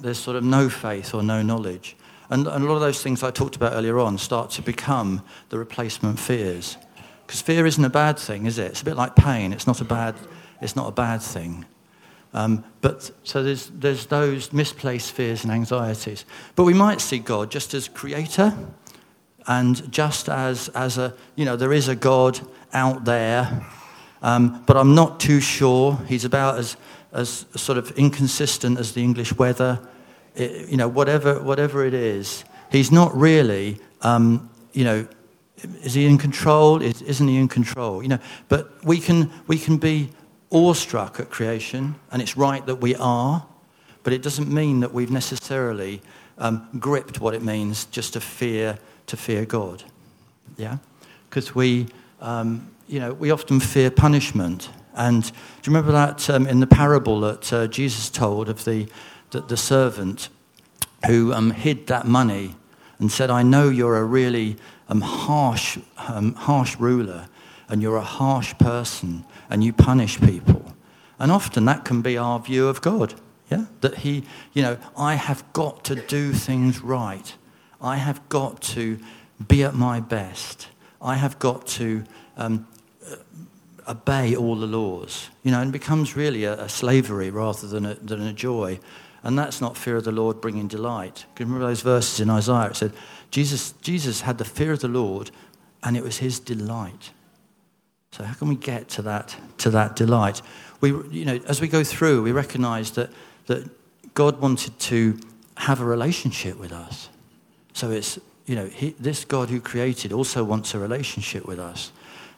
there's 0.00 0.18
sort 0.18 0.36
of 0.36 0.42
no 0.42 0.68
faith 0.68 1.14
or 1.14 1.22
no 1.22 1.40
knowledge. 1.40 1.96
And, 2.30 2.46
and 2.46 2.64
a 2.64 2.66
lot 2.66 2.74
of 2.74 2.80
those 2.80 3.02
things 3.02 3.22
I 3.22 3.30
talked 3.30 3.56
about 3.56 3.72
earlier 3.72 3.98
on 3.98 4.18
start 4.18 4.50
to 4.50 4.62
become 4.62 5.22
the 5.48 5.58
replacement 5.58 6.18
fears. 6.18 6.76
Because 7.26 7.40
fear 7.40 7.66
isn't 7.66 7.84
a 7.84 7.90
bad 7.90 8.18
thing, 8.18 8.46
is 8.46 8.58
it? 8.58 8.72
It's 8.72 8.82
a 8.82 8.84
bit 8.84 8.96
like 8.96 9.16
pain. 9.16 9.52
It's 9.52 9.66
not 9.66 9.80
a 9.80 9.84
bad, 9.84 10.14
it's 10.60 10.76
not 10.76 10.88
a 10.88 10.92
bad 10.92 11.22
thing. 11.22 11.64
Um, 12.34 12.64
but 12.80 13.10
so 13.24 13.42
there's, 13.42 13.70
there's 13.70 14.06
those 14.06 14.52
misplaced 14.52 15.12
fears 15.12 15.44
and 15.44 15.52
anxieties. 15.52 16.24
But 16.54 16.64
we 16.64 16.74
might 16.74 17.00
see 17.00 17.18
God 17.18 17.50
just 17.50 17.72
as 17.74 17.88
creator 17.88 18.54
and 19.46 19.90
just 19.90 20.28
as, 20.28 20.68
as 20.70 20.98
a, 20.98 21.14
you 21.34 21.44
know, 21.46 21.56
there 21.56 21.72
is 21.72 21.88
a 21.88 21.96
God 21.96 22.38
out 22.74 23.06
there, 23.06 23.66
um, 24.20 24.62
but 24.66 24.76
I'm 24.76 24.94
not 24.94 25.20
too 25.20 25.40
sure. 25.40 25.98
He's 26.06 26.26
about 26.26 26.58
as, 26.58 26.76
as 27.12 27.46
sort 27.56 27.78
of 27.78 27.90
inconsistent 27.92 28.78
as 28.78 28.92
the 28.92 29.02
English 29.02 29.34
weather. 29.34 29.80
It, 30.34 30.68
you 30.68 30.76
know, 30.76 30.88
whatever, 30.88 31.40
whatever 31.40 31.84
it 31.84 31.94
is, 31.94 32.44
he's 32.70 32.92
not 32.92 33.16
really, 33.16 33.78
um, 34.02 34.50
you 34.72 34.84
know, 34.84 35.08
is 35.82 35.94
he 35.94 36.06
in 36.06 36.18
control? 36.18 36.80
Isn't 36.82 37.28
he 37.28 37.36
in 37.36 37.48
control? 37.48 38.02
You 38.02 38.10
know, 38.10 38.18
but 38.48 38.84
we 38.84 39.00
can, 39.00 39.30
we 39.46 39.58
can 39.58 39.78
be 39.78 40.10
awestruck 40.50 41.20
at 41.20 41.30
creation, 41.30 41.96
and 42.10 42.22
it's 42.22 42.36
right 42.36 42.64
that 42.66 42.76
we 42.76 42.94
are, 42.96 43.46
but 44.02 44.12
it 44.12 44.22
doesn't 44.22 44.48
mean 44.48 44.80
that 44.80 44.94
we've 44.94 45.10
necessarily 45.10 46.00
um, 46.38 46.68
gripped 46.78 47.20
what 47.20 47.34
it 47.34 47.42
means 47.42 47.86
just 47.86 48.12
to 48.12 48.20
fear, 48.20 48.78
to 49.06 49.16
fear 49.16 49.44
God. 49.44 49.82
Yeah? 50.56 50.78
Because 51.28 51.54
we, 51.54 51.88
um, 52.20 52.70
you 52.86 53.00
know, 53.00 53.12
we 53.12 53.30
often 53.30 53.60
fear 53.60 53.90
punishment. 53.90 54.70
And 54.94 55.22
do 55.22 55.30
you 55.30 55.76
remember 55.76 55.92
that 55.92 56.30
um, 56.30 56.46
in 56.46 56.60
the 56.60 56.66
parable 56.66 57.20
that 57.20 57.52
uh, 57.52 57.66
Jesus 57.66 58.08
told 58.10 58.48
of 58.48 58.64
the, 58.64 58.88
the, 59.30 59.40
the 59.40 59.56
servant 59.56 60.28
who 61.06 61.32
um, 61.32 61.50
hid 61.50 61.86
that 61.86 62.06
money 62.06 62.54
and 62.98 63.10
said, 63.10 63.30
I 63.30 63.42
know 63.42 63.68
you're 63.68 63.96
a 63.96 64.04
really 64.04 64.56
um, 64.88 65.00
harsh, 65.00 65.78
um, 65.96 66.34
harsh 66.34 66.76
ruler 66.78 67.28
and 67.68 67.82
you're 67.82 67.96
a 67.96 68.02
harsh 68.02 68.54
person 68.58 69.24
and 69.50 69.62
you 69.62 69.72
punish 69.72 70.20
people. 70.20 70.74
And 71.18 71.30
often 71.30 71.64
that 71.66 71.84
can 71.84 72.02
be 72.02 72.16
our 72.16 72.38
view 72.38 72.68
of 72.68 72.80
God. 72.80 73.14
Yeah? 73.50 73.66
That 73.80 73.98
he, 73.98 74.24
you 74.52 74.62
know, 74.62 74.78
I 74.96 75.14
have 75.14 75.44
got 75.52 75.84
to 75.84 75.94
do 75.94 76.32
things 76.32 76.80
right. 76.80 77.34
I 77.80 77.96
have 77.96 78.26
got 78.28 78.60
to 78.62 78.98
be 79.46 79.62
at 79.62 79.74
my 79.74 80.00
best. 80.00 80.68
I 81.00 81.14
have 81.14 81.38
got 81.38 81.66
to 81.68 82.04
um, 82.36 82.66
uh, 83.06 83.16
obey 83.88 84.34
all 84.34 84.56
the 84.56 84.66
laws. 84.66 85.28
You 85.42 85.52
know, 85.52 85.60
and 85.60 85.70
it 85.70 85.72
becomes 85.72 86.16
really 86.16 86.44
a, 86.44 86.64
a 86.64 86.68
slavery 86.68 87.30
rather 87.30 87.66
than 87.66 87.86
a, 87.86 87.94
than 87.94 88.26
a 88.26 88.32
joy. 88.32 88.80
And 89.22 89.38
that's 89.38 89.60
not 89.60 89.76
fear 89.76 89.96
of 89.96 90.04
the 90.04 90.12
Lord 90.12 90.40
bringing 90.40 90.68
delight. 90.68 91.26
Remember 91.38 91.66
those 91.66 91.82
verses 91.82 92.20
in 92.20 92.30
Isaiah? 92.30 92.70
It 92.70 92.76
said, 92.76 92.92
Jesus, 93.30 93.72
Jesus 93.82 94.22
had 94.22 94.38
the 94.38 94.44
fear 94.44 94.72
of 94.72 94.80
the 94.80 94.88
Lord, 94.88 95.30
and 95.82 95.96
it 95.96 96.02
was 96.02 96.18
his 96.18 96.38
delight. 96.38 97.10
So 98.12 98.24
how 98.24 98.34
can 98.34 98.48
we 98.48 98.56
get 98.56 98.88
to 98.90 99.02
that, 99.02 99.36
to 99.58 99.70
that 99.70 99.96
delight? 99.96 100.40
We, 100.80 100.90
you 101.10 101.24
know, 101.24 101.40
as 101.46 101.60
we 101.60 101.68
go 101.68 101.84
through, 101.84 102.22
we 102.22 102.32
recognize 102.32 102.92
that, 102.92 103.10
that 103.46 103.68
God 104.14 104.40
wanted 104.40 104.78
to 104.80 105.18
have 105.56 105.80
a 105.80 105.84
relationship 105.84 106.58
with 106.58 106.72
us. 106.72 107.08
So 107.72 107.90
it's, 107.90 108.18
you 108.46 108.54
know, 108.54 108.66
he, 108.66 108.94
this 108.98 109.24
God 109.24 109.50
who 109.50 109.60
created 109.60 110.12
also 110.12 110.42
wants 110.44 110.74
a 110.74 110.78
relationship 110.78 111.46
with 111.46 111.58
us 111.58 111.92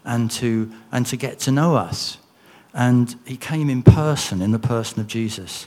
and 0.04 0.30
to, 0.32 0.72
and 0.90 1.06
to 1.06 1.16
get 1.16 1.38
to 1.40 1.52
know 1.52 1.76
us. 1.76 2.18
And 2.72 3.14
he 3.25 3.37
came 3.37 3.68
in 3.68 3.82
person, 3.82 4.40
in 4.40 4.50
the 4.50 4.58
person 4.58 5.00
of 5.00 5.06
Jesus. 5.06 5.66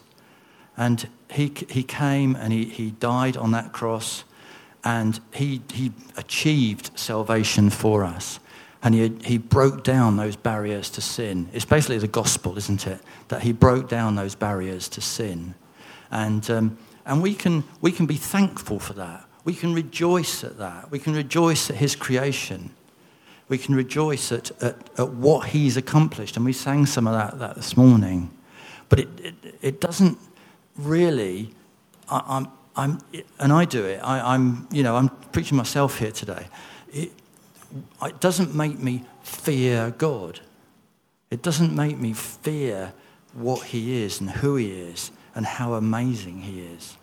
And 0.78 1.08
he, 1.32 1.54
he 1.70 1.84
came 1.84 2.36
and 2.36 2.52
he, 2.52 2.66
he 2.66 2.92
died 2.92 3.38
on 3.38 3.52
that 3.52 3.74
cross 3.74 4.24
and 4.84 5.20
he, 5.34 5.62
he 5.72 5.92
achieved 6.18 6.92
salvation 6.96 7.70
for 7.70 8.04
us. 8.04 8.40
And 8.82 8.94
he, 8.94 9.14
he 9.24 9.38
broke 9.38 9.84
down 9.84 10.18
those 10.18 10.36
barriers 10.36 10.90
to 10.92 11.02
sin. 11.02 11.48
It's 11.54 11.64
basically 11.64 12.00
the 12.00 12.08
gospel, 12.08 12.58
isn't 12.58 12.86
it? 12.86 13.00
That 13.30 13.44
he 13.44 13.54
broke 13.54 13.88
down 13.88 14.16
those 14.16 14.36
barriers 14.36 14.90
to 14.90 15.02
sin. 15.02 15.56
And, 16.12 16.50
um, 16.52 16.78
and 17.06 17.22
we, 17.22 17.34
can, 17.34 17.64
we 17.80 17.94
can 17.94 18.06
be 18.06 18.18
thankful 18.18 18.80
for 18.80 18.94
that. 18.94 19.26
We 19.46 19.54
can 19.54 19.74
rejoice 19.74 20.44
at 20.44 20.58
that. 20.58 20.92
We 20.92 21.00
can 21.00 21.14
rejoice 21.14 21.70
at 21.70 21.78
his 21.78 21.96
creation. 21.96 22.72
We 23.48 23.58
can 23.58 23.74
rejoice 23.74 24.32
at, 24.34 24.52
at, 24.62 24.78
at 25.00 25.10
what 25.12 25.48
he's 25.48 25.78
accomplished. 25.78 26.36
And 26.36 26.46
we 26.46 26.54
sang 26.54 26.86
some 26.86 27.08
of 27.08 27.14
that, 27.14 27.40
that 27.40 27.56
this 27.56 27.78
morning. 27.78 28.32
But 28.90 29.00
it, 29.00 29.10
it, 29.20 29.36
it 29.62 29.82
doesn't 29.82 30.18
really, 30.78 31.54
I, 32.10 32.24
I'm, 32.28 32.48
I'm, 32.76 33.00
and 33.40 33.54
I 33.54 33.66
do 33.66 33.84
it. 33.86 34.00
I, 34.04 34.36
am 34.36 34.68
you 34.72 34.84
know, 34.84 34.96
I'm 34.96 35.10
preaching 35.32 35.58
myself 35.58 36.00
here 36.00 36.12
today. 36.12 36.48
It, 36.92 37.12
it 38.02 38.20
doesn't 38.20 38.56
make 38.56 38.80
me 38.80 39.04
fear 39.24 39.94
God. 39.98 40.40
It 41.32 41.42
doesn't 41.42 41.76
make 41.76 41.98
me 41.98 42.14
fear 42.14 42.94
what 43.34 43.64
He 43.64 44.04
is 44.04 44.20
and 44.20 44.30
who 44.30 44.56
He 44.56 44.72
is 44.72 45.12
and 45.36 45.46
how 45.46 45.74
amazing 45.74 46.42
He 46.42 46.62
is. 46.62 46.98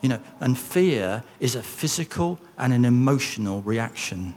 You 0.00 0.10
know, 0.10 0.20
and 0.40 0.58
fear 0.58 1.22
is 1.40 1.54
a 1.54 1.62
physical 1.62 2.38
and 2.58 2.72
an 2.72 2.84
emotional 2.84 3.62
reaction, 3.62 4.34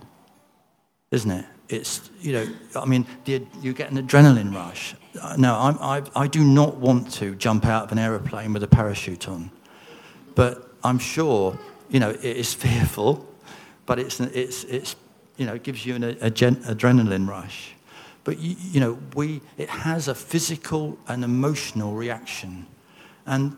isn't 1.12 1.32
it? 1.32 1.46
It's, 1.70 2.10
you 2.22 2.34
know, 2.34 2.48
I 2.76 2.86
mean, 2.86 3.06
you 3.26 3.74
get 3.74 3.92
an 3.92 3.98
adrenaline 3.98 4.54
rush. 4.54 4.96
Uh, 5.22 5.36
no, 5.38 5.54
I, 5.54 5.98
I, 5.98 6.04
I 6.16 6.28
do 6.28 6.44
not 6.44 6.78
want 6.78 7.12
to 7.14 7.36
jump 7.36 7.66
out 7.66 7.84
of 7.84 7.92
an 7.92 8.00
aeroplane 8.00 8.54
with 8.54 8.64
a 8.64 8.68
parachute 8.68 9.28
on. 9.28 9.52
But 10.36 10.72
I'm 10.84 11.00
sure, 11.00 11.58
you 11.90 12.00
know, 12.00 12.12
it 12.12 12.24
is 12.24 12.54
fearful, 12.64 13.28
but 13.86 14.00
it's, 14.00 14.20
it's, 14.20 14.64
it's 14.66 14.96
you 15.36 15.46
know, 15.46 15.56
it 15.56 15.64
gives 15.64 15.86
you 15.86 15.96
an 15.96 16.04
a, 16.04 16.30
gen, 16.30 16.58
adrenaline 16.58 17.28
rush. 17.28 17.74
But, 18.24 18.40
you, 18.40 18.56
you 18.60 18.80
know, 18.80 19.00
we, 19.16 19.42
it 19.58 19.70
has 19.70 20.08
a 20.08 20.16
physical 20.16 20.98
and 21.08 21.24
emotional 21.24 21.94
reaction. 21.94 22.66
And 23.26 23.58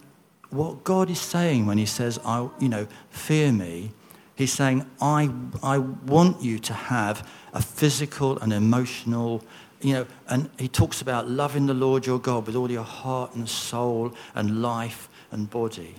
what 0.50 0.84
God 0.84 1.10
is 1.10 1.20
saying 1.20 1.66
when 1.66 1.78
he 1.78 1.86
says, 1.86 2.20
I, 2.26 2.50
you 2.60 2.70
know, 2.70 2.88
fear 3.10 3.52
me, 3.52 3.92
he's 4.40 4.54
saying, 4.54 4.90
I, 5.02 5.30
I 5.62 5.80
want 5.80 6.42
you 6.42 6.60
to 6.60 6.74
have 6.74 7.30
a 7.54 7.62
physical 7.62 8.40
and 8.40 8.54
emotional, 8.54 9.44
you 9.82 9.94
know, 9.94 10.06
and 10.30 10.50
he 10.58 10.70
talks 10.70 11.02
about 11.02 11.30
loving 11.30 11.66
the 11.66 11.74
Lord 11.74 12.06
your 12.06 12.20
God 12.20 12.48
with 12.48 12.56
all 12.56 12.72
your 12.72 12.84
heart 12.84 13.36
and 13.36 13.50
soul 13.50 14.14
and 14.34 14.62
life 14.62 15.10
and 15.30 15.50
body. 15.50 15.94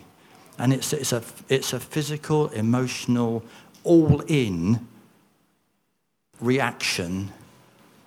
And 0.59 0.73
it's, 0.73 0.95
it's, 0.95 1.13
a, 1.13 1.23
it's 1.51 1.75
a 1.75 1.81
physical, 1.81 2.49
emotional, 2.49 3.45
all 3.85 4.21
in 4.23 4.89
reaction 6.41 7.33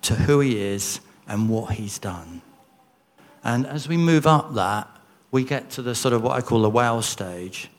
to 0.02 0.14
who 0.14 0.40
he 0.40 0.60
is 0.60 0.98
and 1.28 1.48
what 1.48 1.74
he's 1.74 1.98
done. 2.00 2.42
And 3.44 3.66
as 3.68 3.86
we 3.86 3.96
move 3.96 4.26
up 4.26 4.54
that, 4.54 4.88
we 5.30 5.44
get 5.44 5.70
to 5.70 5.82
the 5.82 5.94
sort 5.94 6.12
of 6.12 6.22
what 6.22 6.36
I 6.36 6.40
call 6.40 6.62
the 6.62 6.70
wow 6.70 7.00
stage. 7.00 7.70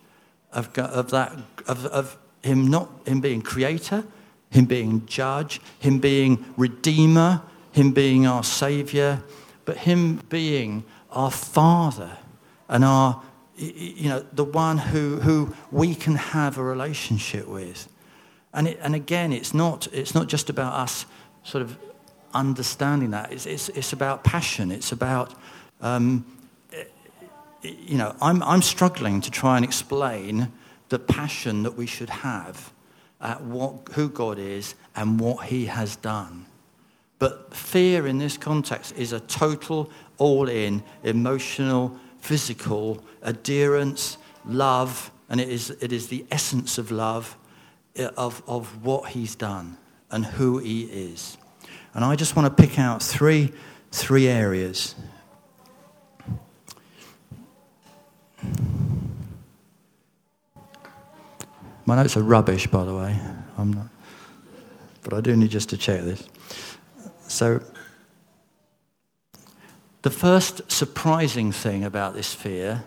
of, 0.56 0.78
of 0.78 1.12
that, 1.12 1.34
of, 1.68 1.86
of 1.88 2.18
him 2.46 2.68
not 2.68 2.90
him 3.06 3.22
being 3.22 3.42
creator, 3.42 4.04
him 4.50 4.66
being 4.66 5.06
judge, 5.06 5.60
him 5.80 6.00
being 6.00 6.46
redeemer, 6.58 7.42
him 7.72 7.92
being 7.92 8.25
our 8.25 8.44
savior, 8.44 9.22
but 9.66 9.78
him 9.78 10.22
being 10.30 10.84
our 11.12 11.32
father 11.32 12.18
and 12.70 12.84
our 12.86 13.22
you 13.58 14.10
know 14.10 14.25
the 14.34 14.44
one 14.44 14.78
who, 14.78 15.18
who 15.22 15.54
we 15.72 15.96
can 15.96 16.16
have 16.16 16.58
a 16.58 16.64
relationship 16.64 17.48
with. 17.48 17.88
And, 18.54 18.68
it, 18.68 18.80
and 18.82 18.96
again, 18.96 19.34
it's 19.34 19.54
not, 19.54 19.88
it's 19.92 20.16
not 20.16 20.28
just 20.28 20.50
about 20.50 20.74
us 20.74 21.06
sort 21.44 21.62
of 21.62 21.78
understanding 22.34 23.12
that. 23.12 23.32
It's, 23.32 23.46
it's, 23.46 23.70
it's 23.70 23.94
about 23.94 24.24
passion. 24.24 24.72
It's 24.72 24.92
about, 24.92 25.34
um, 25.82 26.25
you 27.62 27.98
know, 27.98 28.16
I'm, 28.22 28.42
I'm 28.44 28.62
struggling 28.62 29.22
to 29.22 29.32
try 29.32 29.58
and 29.58 29.66
explain 29.66 30.52
the 30.89 31.00
passion 31.00 31.63
that 31.63 31.75
we 31.75 31.86
should 31.86 32.10
have 32.10 32.72
at 33.22 33.42
what, 33.42 33.89
who 33.94 34.10
God 34.10 34.38
is 34.38 34.75
and 34.96 35.20
what 35.20 35.48
he 35.48 35.65
has 35.65 35.96
done. 35.96 36.46
But 37.18 37.54
fear 37.54 38.08
in 38.08 38.18
this 38.18 38.38
context 38.38 38.96
is 38.98 39.13
a 39.13 39.20
total, 39.22 39.89
all 40.18 40.50
in, 40.50 40.84
emotional, 41.04 41.98
physical 42.20 43.04
adherence, 43.22 44.18
love, 44.46 45.12
and 45.30 45.39
it 45.39 45.50
is, 45.50 45.70
it 45.70 45.92
is 45.92 46.08
the 46.08 46.25
essence 46.30 46.77
of 46.77 46.92
love 46.92 47.38
eh, 47.96 48.10
of, 48.18 48.44
of 48.48 48.84
what 48.84 49.10
he's 49.10 49.36
done 49.36 49.77
and 50.12 50.25
who 50.25 50.60
he 50.60 50.84
is. 50.84 51.38
And 51.94 52.04
I 52.04 52.15
just 52.15 52.36
want 52.36 52.56
to 52.56 52.63
pick 52.63 52.77
out 52.77 53.01
three, 53.01 53.54
three 53.92 54.27
areas. 54.27 54.96
My 61.86 61.96
notes 61.96 62.18
are 62.18 62.24
rubbish, 62.24 62.68
by 62.68 62.84
the 62.84 62.96
way. 62.96 63.20
I'm 63.58 63.72
not, 63.72 63.88
but 65.04 65.13
I 65.13 65.22
do 65.22 65.36
need 65.36 65.51
just 65.51 65.70
to 65.70 65.77
check 65.77 66.01
this. 66.01 66.27
So, 67.27 67.62
the 70.01 70.10
first 70.10 70.72
surprising 70.72 71.51
thing 71.51 71.84
about 71.84 72.13
this 72.13 72.34
fear 72.34 72.84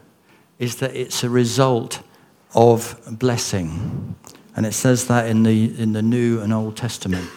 is 0.59 0.77
that 0.77 0.95
it's 0.95 1.23
a 1.23 1.31
result 1.31 2.01
of 2.55 2.99
blessing. 3.11 4.17
And 4.57 4.67
it 4.67 4.73
says 4.73 5.07
that 5.07 5.29
in 5.29 5.45
the, 5.45 5.81
in 5.81 5.93
the 5.93 6.03
New 6.03 6.41
and 6.41 6.53
Old 6.53 6.77
Testament. 6.77 7.29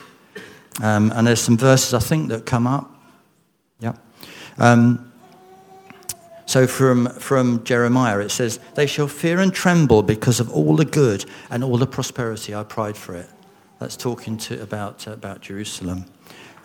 Um, 0.81 1.11
and 1.15 1.27
there's 1.27 1.41
some 1.41 1.57
verses, 1.57 1.93
I 1.93 1.99
think, 1.99 2.29
that 2.29 2.45
come 2.45 2.65
up. 2.65 2.95
Yeah. 3.79 3.93
Um, 4.57 5.10
so 6.51 6.67
from, 6.67 7.07
from 7.11 7.63
Jeremiah, 7.63 8.19
it 8.19 8.29
says, 8.29 8.59
They 8.75 8.85
shall 8.85 9.07
fear 9.07 9.39
and 9.39 9.53
tremble 9.53 10.03
because 10.03 10.41
of 10.41 10.51
all 10.51 10.75
the 10.75 10.83
good 10.83 11.23
and 11.49 11.63
all 11.63 11.77
the 11.77 11.87
prosperity 11.87 12.53
I 12.53 12.63
pride 12.63 12.97
for 12.97 13.15
it. 13.15 13.29
That's 13.79 13.95
talking 13.95 14.37
to, 14.39 14.61
about, 14.61 15.07
about 15.07 15.39
Jerusalem. 15.39 16.03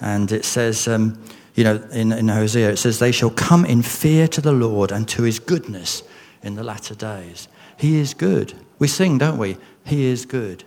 And 0.01 0.33
it 0.33 0.45
says, 0.45 0.89
um, 0.89 1.23
you 1.55 1.63
know, 1.63 1.77
in, 1.93 2.11
in 2.11 2.27
Hosea, 2.27 2.71
it 2.71 2.79
says, 2.79 2.99
They 2.99 3.13
shall 3.13 3.31
come 3.31 3.65
in 3.65 3.83
fear 3.83 4.27
to 4.27 4.41
the 4.41 4.51
Lord 4.51 4.91
and 4.91 5.09
to 5.11 5.23
his 5.23 5.39
goodness 5.39 6.03
in 6.43 6.57
the 6.57 6.65
latter 6.65 6.97
days. 6.97 7.47
He 7.77 7.99
is 7.99 8.13
good. 8.13 8.55
We 8.81 8.89
sing, 8.89 9.19
don't 9.19 9.39
we? 9.39 9.57
He 9.85 10.07
is 10.07 10.27
good. 10.27 10.65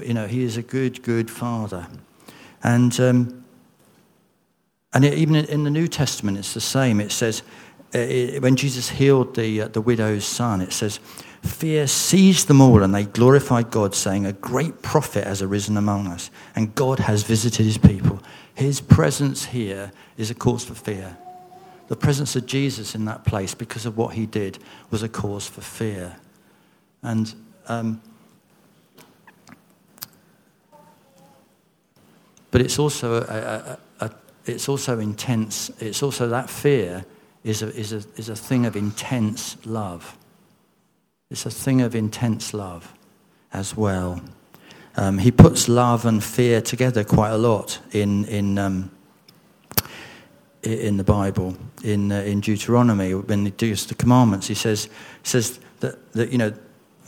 You 0.00 0.14
know, 0.14 0.28
He 0.28 0.44
is 0.44 0.56
a 0.56 0.62
good, 0.62 1.02
good 1.02 1.28
Father. 1.28 1.88
And, 2.62 2.98
um, 3.00 3.44
and 4.92 5.04
it, 5.04 5.14
even 5.14 5.34
in 5.34 5.64
the 5.64 5.70
New 5.70 5.88
Testament, 5.88 6.38
it's 6.38 6.54
the 6.54 6.60
same. 6.60 7.00
It 7.00 7.10
says, 7.10 7.42
it, 7.98 8.42
when 8.42 8.56
Jesus 8.56 8.90
healed 8.90 9.34
the, 9.34 9.62
uh, 9.62 9.68
the 9.68 9.80
widow's 9.80 10.24
son, 10.24 10.60
it 10.60 10.72
says, 10.72 11.00
Fear 11.42 11.86
seized 11.86 12.48
them 12.48 12.60
all, 12.60 12.82
and 12.82 12.94
they 12.94 13.04
glorified 13.04 13.70
God, 13.70 13.94
saying, 13.94 14.26
A 14.26 14.32
great 14.32 14.82
prophet 14.82 15.24
has 15.24 15.40
arisen 15.40 15.76
among 15.76 16.06
us, 16.06 16.30
and 16.54 16.74
God 16.74 17.00
has 17.00 17.22
visited 17.22 17.64
his 17.64 17.78
people. 17.78 18.20
His 18.54 18.80
presence 18.80 19.46
here 19.46 19.90
is 20.18 20.30
a 20.30 20.34
cause 20.34 20.64
for 20.64 20.74
fear. 20.74 21.16
The 21.88 21.96
presence 21.96 22.36
of 22.36 22.46
Jesus 22.46 22.94
in 22.94 23.06
that 23.06 23.24
place, 23.24 23.54
because 23.54 23.86
of 23.86 23.96
what 23.96 24.14
he 24.14 24.26
did, 24.26 24.58
was 24.90 25.02
a 25.02 25.08
cause 25.08 25.46
for 25.48 25.62
fear. 25.62 26.16
And 27.02 27.34
um, 27.66 28.02
But 32.50 32.60
it's 32.60 32.78
also, 32.78 33.22
a, 33.22 33.78
a, 34.00 34.06
a, 34.06 34.10
it's 34.44 34.68
also 34.68 34.98
intense. 34.98 35.70
It's 35.80 36.02
also 36.02 36.28
that 36.28 36.50
fear 36.50 37.04
is 37.44 37.62
a, 37.62 37.68
is, 37.74 37.92
a, 37.92 38.02
is 38.16 38.28
a 38.28 38.36
thing 38.36 38.66
of 38.66 38.76
intense 38.76 39.56
love. 39.64 40.16
It's 41.30 41.46
a 41.46 41.50
thing 41.50 41.80
of 41.80 41.94
intense 41.94 42.52
love 42.52 42.92
as 43.52 43.76
well. 43.76 44.20
Um, 44.96 45.18
he 45.18 45.30
puts 45.30 45.68
love 45.68 46.04
and 46.04 46.22
fear 46.22 46.60
together 46.60 47.04
quite 47.04 47.30
a 47.30 47.38
lot 47.38 47.78
in, 47.92 48.24
in, 48.26 48.58
um, 48.58 48.90
in 50.62 50.96
the 50.96 51.04
Bible. 51.04 51.56
In, 51.82 52.12
uh, 52.12 52.16
in 52.22 52.40
Deuteronomy, 52.40 53.14
when 53.14 53.44
he 53.44 53.50
does 53.52 53.86
the 53.86 53.94
commandments, 53.94 54.48
he 54.48 54.54
says, 54.54 54.88
says 55.22 55.60
that, 55.80 56.12
that, 56.12 56.30
you 56.30 56.38
know, 56.38 56.52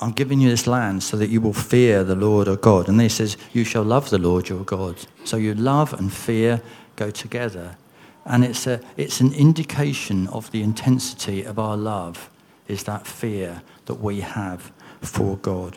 I'm 0.00 0.12
giving 0.12 0.40
you 0.40 0.48
this 0.48 0.66
land 0.66 1.02
so 1.02 1.16
that 1.16 1.28
you 1.28 1.40
will 1.40 1.52
fear 1.52 2.02
the 2.02 2.16
Lord 2.16 2.48
our 2.48 2.56
God. 2.56 2.88
And 2.88 2.98
then 2.98 3.04
he 3.04 3.08
says, 3.08 3.36
You 3.52 3.62
shall 3.62 3.84
love 3.84 4.10
the 4.10 4.18
Lord 4.18 4.48
your 4.48 4.64
God. 4.64 4.96
So 5.24 5.36
you 5.36 5.54
love 5.54 5.92
and 5.92 6.12
fear 6.12 6.60
go 6.96 7.10
together. 7.10 7.76
And 8.24 8.44
it's, 8.44 8.66
a, 8.66 8.80
it's 8.96 9.20
an 9.20 9.32
indication 9.32 10.28
of 10.28 10.50
the 10.50 10.62
intensity 10.62 11.42
of 11.44 11.58
our 11.58 11.76
love, 11.76 12.30
is 12.68 12.84
that 12.84 13.06
fear 13.06 13.62
that 13.86 13.96
we 13.96 14.20
have 14.20 14.72
for 15.00 15.36
God. 15.38 15.76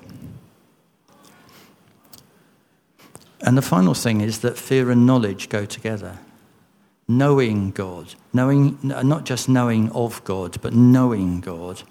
And 3.42 3.58
the 3.58 3.62
final 3.62 3.94
thing 3.94 4.22
is 4.22 4.40
that 4.40 4.58
fear 4.58 4.92
and 4.92 5.06
knowledge 5.06 5.50
go 5.50 5.66
together. 5.66 6.20
Knowing 7.08 7.72
God, 7.72 8.16
knowing, 8.34 8.80
not 8.82 9.26
just 9.26 9.48
knowing 9.48 9.92
of 9.92 10.24
God, 10.24 10.60
but 10.62 10.74
knowing 10.74 11.40
God 11.40 11.84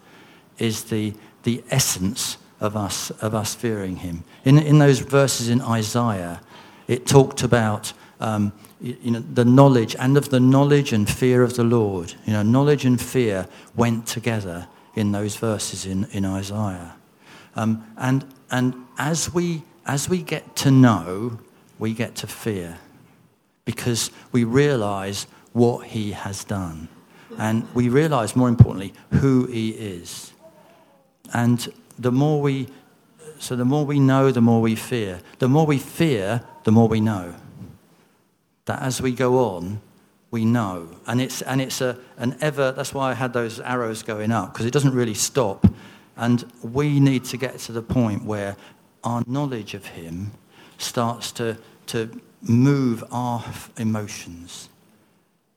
is 0.59 0.85
the 0.85 1.15
the 1.45 1.63
essence 1.71 2.37
of 2.61 2.77
us, 2.77 3.11
of 3.23 3.35
us 3.35 3.55
fearing 3.55 3.97
him. 3.97 4.25
In, 4.45 4.59
in 4.59 4.79
those 4.79 4.99
verses 4.99 5.49
in 5.49 5.61
Isaiah, 5.61 6.41
it 6.89 7.07
talked 7.07 7.43
about 7.43 7.93
um, 8.21 8.53
you, 8.85 9.11
know, 9.13 9.21
the 9.21 9.45
knowledge 9.47 9.97
and 9.99 10.17
of 10.17 10.29
the 10.29 10.41
knowledge 10.41 10.93
and 10.93 11.09
fear 11.09 11.43
of 11.43 11.57
the 11.57 11.65
Lord. 11.65 12.15
You 12.27 12.35
know, 12.35 12.43
knowledge 12.43 12.85
and 12.85 13.01
fear 13.01 13.49
went 13.75 14.07
together 14.07 14.69
in 14.95 15.13
those 15.13 15.37
verses 15.37 15.87
in, 15.87 16.05
in 16.13 16.27
Isaiah. 16.27 16.95
Um, 17.57 17.87
and, 17.97 18.27
and 18.51 18.75
as, 18.99 19.33
we, 19.33 19.63
as 19.87 20.09
we 20.09 20.23
get 20.23 20.55
to 20.57 20.71
know, 20.71 21.39
we 21.79 21.95
get 21.95 22.15
to 22.17 22.27
fear 22.27 22.79
because 23.65 24.11
we 24.33 24.45
realize 24.45 25.27
what 25.53 25.87
he 25.87 26.13
has 26.13 26.45
done. 26.45 26.89
And 27.39 27.67
we 27.75 27.89
realize, 27.89 28.37
more 28.37 28.49
importantly, 28.49 28.93
who 29.13 29.47
he 29.47 29.71
is. 29.71 30.33
And 31.33 31.73
the 31.99 32.13
more 32.13 32.43
we, 32.43 32.69
so 33.39 33.57
the 33.57 33.65
more 33.65 33.87
we 33.87 33.99
know, 33.99 34.31
the 34.31 34.43
more 34.43 34.61
we 34.61 34.77
fear. 34.77 35.21
The 35.39 35.49
more 35.49 35.65
we 35.65 35.79
fear, 35.79 36.43
the 36.65 36.71
more 36.71 36.87
we 36.87 37.01
know. 37.01 37.35
That 38.67 38.83
as 38.83 39.01
we 39.01 39.13
go 39.13 39.55
on, 39.55 39.81
we 40.31 40.45
know. 40.45 40.89
And 41.07 41.21
it's, 41.21 41.43
and 41.43 41.61
it's 41.61 41.81
a, 41.81 41.99
an 42.17 42.37
ever, 42.41 42.73
that's 42.73 42.93
why 42.93 43.11
I 43.11 43.15
had 43.15 43.33
those 43.33 43.61
arrows 43.61 44.03
going 44.03 44.33
up, 44.33 44.53
because 44.53 44.67
it 44.67 44.73
doesn't 44.73 44.95
really 44.95 45.15
stop. 45.15 45.67
And 46.17 46.45
we 46.63 47.01
need 47.01 47.25
to 47.27 47.37
get 47.37 47.59
to 47.61 47.73
the 47.73 47.83
point 47.83 48.25
where 48.25 48.57
our 49.03 49.23
knowledge 49.27 49.75
of 49.75 49.87
Him 49.87 50.33
starts 50.79 51.31
to, 51.33 51.59
to 51.87 52.21
move 52.43 53.05
our 53.11 53.45
emotions. 53.77 54.69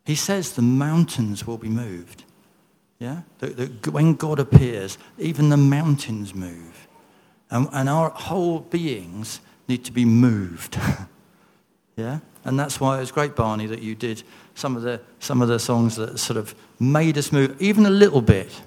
He 0.05 0.15
says 0.15 0.53
the 0.53 0.61
mountains 0.61 1.45
will 1.45 1.57
be 1.57 1.69
moved. 1.69 2.23
Yeah? 2.99 3.21
when 3.91 4.15
God 4.15 4.39
appears, 4.39 4.97
even 5.17 5.49
the 5.49 5.57
mountains 5.57 6.33
move. 6.33 6.87
And, 7.49 7.67
and 7.71 7.89
our 7.89 8.09
whole 8.09 8.59
beings 8.59 9.39
need 9.67 9.85
to 9.85 9.91
be 9.91 10.05
moved. 10.05 10.79
yeah? 11.95 12.19
And 12.47 12.57
that's 12.57 12.79
why 12.79 12.95
it 12.95 13.01
was 13.01 13.11
great, 13.11 13.35
Barney, 13.35 13.65
that 13.65 13.81
you 13.81 13.93
did 13.93 14.23
some 14.55 14.77
of 14.77 14.81
the, 14.81 15.01
some 15.19 15.41
of 15.41 15.49
the 15.49 15.59
songs 15.59 15.97
that 15.97 16.17
sort 16.17 16.37
of 16.37 16.55
made 16.79 17.17
us 17.17 17.33
move, 17.33 17.61
even 17.61 17.85
a 17.85 17.89
little 17.89 18.21
bit. 18.21 18.61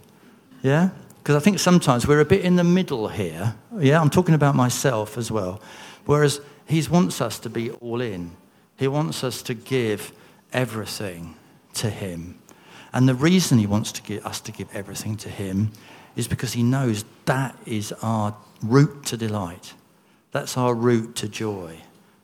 Yeah? 0.62 0.90
Because 1.16 1.34
I 1.34 1.38
think 1.38 1.58
sometimes 1.58 2.06
we're 2.06 2.20
a 2.20 2.26
bit 2.26 2.42
in 2.44 2.56
the 2.56 2.64
middle 2.64 3.08
here. 3.08 3.54
Yeah, 3.78 3.98
I'm 3.98 4.10
talking 4.10 4.34
about 4.34 4.54
myself 4.54 5.16
as 5.16 5.30
well. 5.32 5.62
Whereas 6.04 6.42
he 6.66 6.86
wants 6.90 7.22
us 7.22 7.38
to 7.38 7.48
be 7.48 7.70
all 7.70 8.02
in. 8.02 8.32
He 8.76 8.86
wants 8.86 9.24
us 9.24 9.40
to 9.44 9.54
give 9.54 10.12
everything 10.52 11.36
to 11.74 11.88
him. 11.88 12.38
And 12.92 13.08
the 13.08 13.14
reason 13.14 13.56
he 13.56 13.66
wants 13.66 13.92
to 13.92 14.02
give, 14.02 14.26
us 14.26 14.40
to 14.42 14.52
give 14.52 14.68
everything 14.74 15.16
to 15.18 15.30
him 15.30 15.72
is 16.16 16.28
because 16.28 16.52
he 16.52 16.62
knows 16.62 17.06
that 17.24 17.56
is 17.64 17.92
our 18.02 18.36
route 18.62 19.06
to 19.06 19.16
delight. 19.16 19.72
That's 20.32 20.58
our 20.58 20.74
route 20.74 21.16
to 21.16 21.28
joy. 21.28 21.80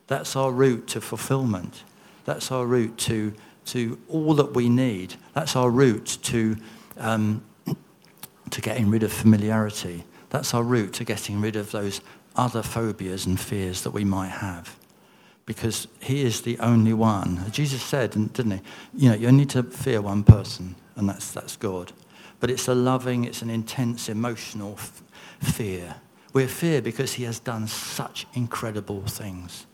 That's 0.07 0.37
our 0.37 0.53
route 0.53 0.87
to 0.88 1.01
fulfillment. 1.01 1.83
That's 2.25 2.51
our 2.51 2.66
route 2.66 2.97
to, 2.99 3.35
to 3.66 3.99
all 4.09 4.35
that 4.35 4.55
we 4.55 4.69
need. 4.69 5.14
That's 5.33 5.57
our 5.57 5.71
route 5.71 6.19
to, 6.23 6.57
um, 6.99 7.45
to 8.51 8.61
getting 8.61 8.90
rid 8.90 9.03
of 9.03 9.12
familiarity. 9.12 10.05
that's 10.31 10.55
our 10.55 10.62
route 10.62 10.92
to 10.95 11.05
getting 11.05 11.40
rid 11.40 11.57
of 11.57 11.71
those 11.71 12.01
other 12.37 12.62
phobias 12.62 13.27
and 13.27 13.40
fears 13.40 13.83
that 13.83 13.90
we 13.90 14.05
might 14.05 14.29
have. 14.29 14.77
Because 15.47 15.87
he 16.01 16.23
is 16.23 16.40
the 16.42 16.59
only 16.59 16.92
one. 16.92 17.51
Jesus 17.53 17.83
said, 17.83 18.11
didn't 18.11 18.51
he? 18.51 18.61
You 18.95 19.09
know, 19.11 19.14
you 19.14 19.29
only 19.29 19.40
need 19.40 19.51
to 19.51 19.62
fear 19.62 20.03
one 20.03 20.25
person, 20.25 20.75
and 20.97 21.09
that's, 21.09 21.31
that's 21.31 21.57
God. 21.57 21.92
But 22.40 22.51
it's 22.51 22.69
a 22.69 22.75
loving, 22.75 23.25
it's 23.25 23.42
an 23.42 23.51
intense 23.51 24.09
emotional 24.09 24.75
f- 24.77 25.03
fear. 25.40 25.97
We're 26.33 26.49
fear 26.49 26.83
because 26.83 27.14
he 27.14 27.25
has 27.25 27.38
done 27.38 27.69
such 27.69 28.27
incredible 28.35 29.03
things, 29.03 29.66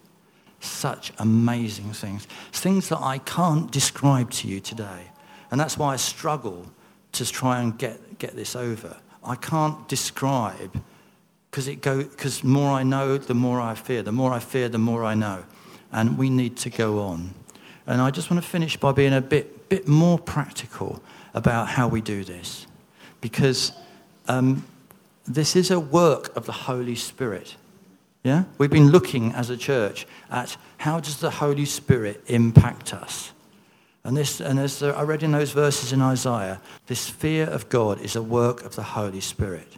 such 0.65 1.13
amazing 1.19 1.93
things, 1.93 2.27
things 2.53 2.89
that 2.89 3.01
I 3.01 3.19
can't 3.19 3.71
describe 3.71 4.31
to 4.33 4.49
you 4.49 4.61
today. 4.61 5.11
And 5.51 5.61
that's 5.61 5.77
why 5.77 5.95
I 5.95 5.97
struggle 5.97 6.67
to 7.13 7.31
try 7.31 7.61
and 7.61 7.77
get, 7.77 8.19
get 8.19 8.35
this 8.37 8.57
over. 8.57 8.97
I 9.25 9.37
can't 9.37 9.87
describe 9.89 10.83
because 11.51 11.69
it 11.69 11.83
go 11.83 12.03
because 12.03 12.43
more 12.43 12.71
I 12.71 12.83
know, 12.83 13.19
the 13.19 13.35
more 13.35 13.61
I 13.61 13.75
fear. 13.75 14.03
The 14.03 14.11
more 14.13 14.33
I 14.33 14.39
fear, 14.39 14.71
the 14.71 14.79
more 14.79 15.05
I 15.05 15.15
know, 15.15 15.45
and 15.93 16.17
we 16.17 16.31
need 16.31 16.57
to 16.59 16.71
go 16.71 17.01
on. 17.01 17.35
And 17.87 18.01
I 18.01 18.11
just 18.11 18.31
want 18.31 18.43
to 18.43 18.49
finish 18.49 18.79
by 18.79 18.93
being 18.93 19.13
a 19.13 19.21
bit 19.21 19.69
bit 19.69 19.87
more 19.87 20.19
practical 20.19 21.03
about 21.35 21.69
how 21.69 21.89
we 21.89 22.01
do 22.01 22.25
this, 22.25 22.67
because 23.21 23.73
um, 24.29 24.65
this 25.27 25.55
is 25.55 25.71
a 25.71 25.79
work 25.79 26.35
of 26.37 26.47
the 26.47 26.53
Holy 26.53 26.95
Spirit. 26.95 27.57
Yeah, 28.23 28.45
we've 28.57 28.71
been 28.71 28.91
looking 28.91 29.33
as 29.33 29.51
a 29.51 29.57
church 29.57 30.07
at 30.31 30.57
how 30.79 31.01
does 31.01 31.19
the 31.19 31.31
Holy 31.31 31.65
Spirit 31.65 32.23
impact 32.29 32.95
us. 32.95 33.33
And, 34.05 34.17
this, 34.17 34.41
and 34.41 34.59
as 34.59 34.83
I 34.83 35.03
read 35.03 35.23
in 35.23 35.33
those 35.33 35.53
verses 35.53 35.93
in 35.93 36.01
Isaiah, 36.01 36.61
this 36.87 37.09
fear 37.09 37.47
of 37.47 37.69
God 37.69 38.01
is 38.01 38.15
a 38.17 38.23
work 38.23 38.65
of 38.65 38.77
the 38.77 38.83
Holy 38.83 39.21
Spirit. 39.21 39.69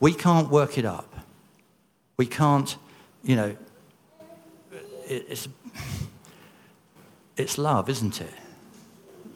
We 0.00 0.12
can't 0.12 0.48
work 0.48 0.78
it 0.78 0.84
up. 0.84 1.12
We 2.16 2.26
can't, 2.26 2.76
you 3.24 3.36
know, 3.36 3.56
it's, 5.08 5.48
it's 7.36 7.58
love, 7.58 7.88
isn't 7.88 8.20
it? 8.20 8.32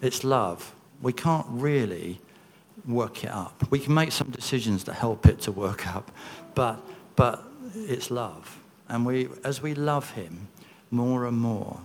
It's 0.02 0.24
love. 0.24 0.74
We 1.02 1.12
can't 1.12 1.46
really 1.48 2.20
work 2.86 3.24
it 3.24 3.30
up. 3.30 3.64
We 3.70 3.78
can 3.78 3.94
make 3.94 4.12
some 4.12 4.30
decisions 4.30 4.84
that 4.84 4.94
help 4.94 5.26
it 5.26 5.40
to 5.42 5.52
work 5.52 5.86
up, 5.86 6.10
but, 6.54 6.80
but 7.16 7.44
it's 7.76 8.10
love. 8.10 8.60
And 8.88 9.04
we, 9.04 9.28
as 9.44 9.62
we 9.62 9.74
love 9.74 10.10
Him 10.12 10.48
more 10.90 11.26
and 11.26 11.36
more, 11.36 11.80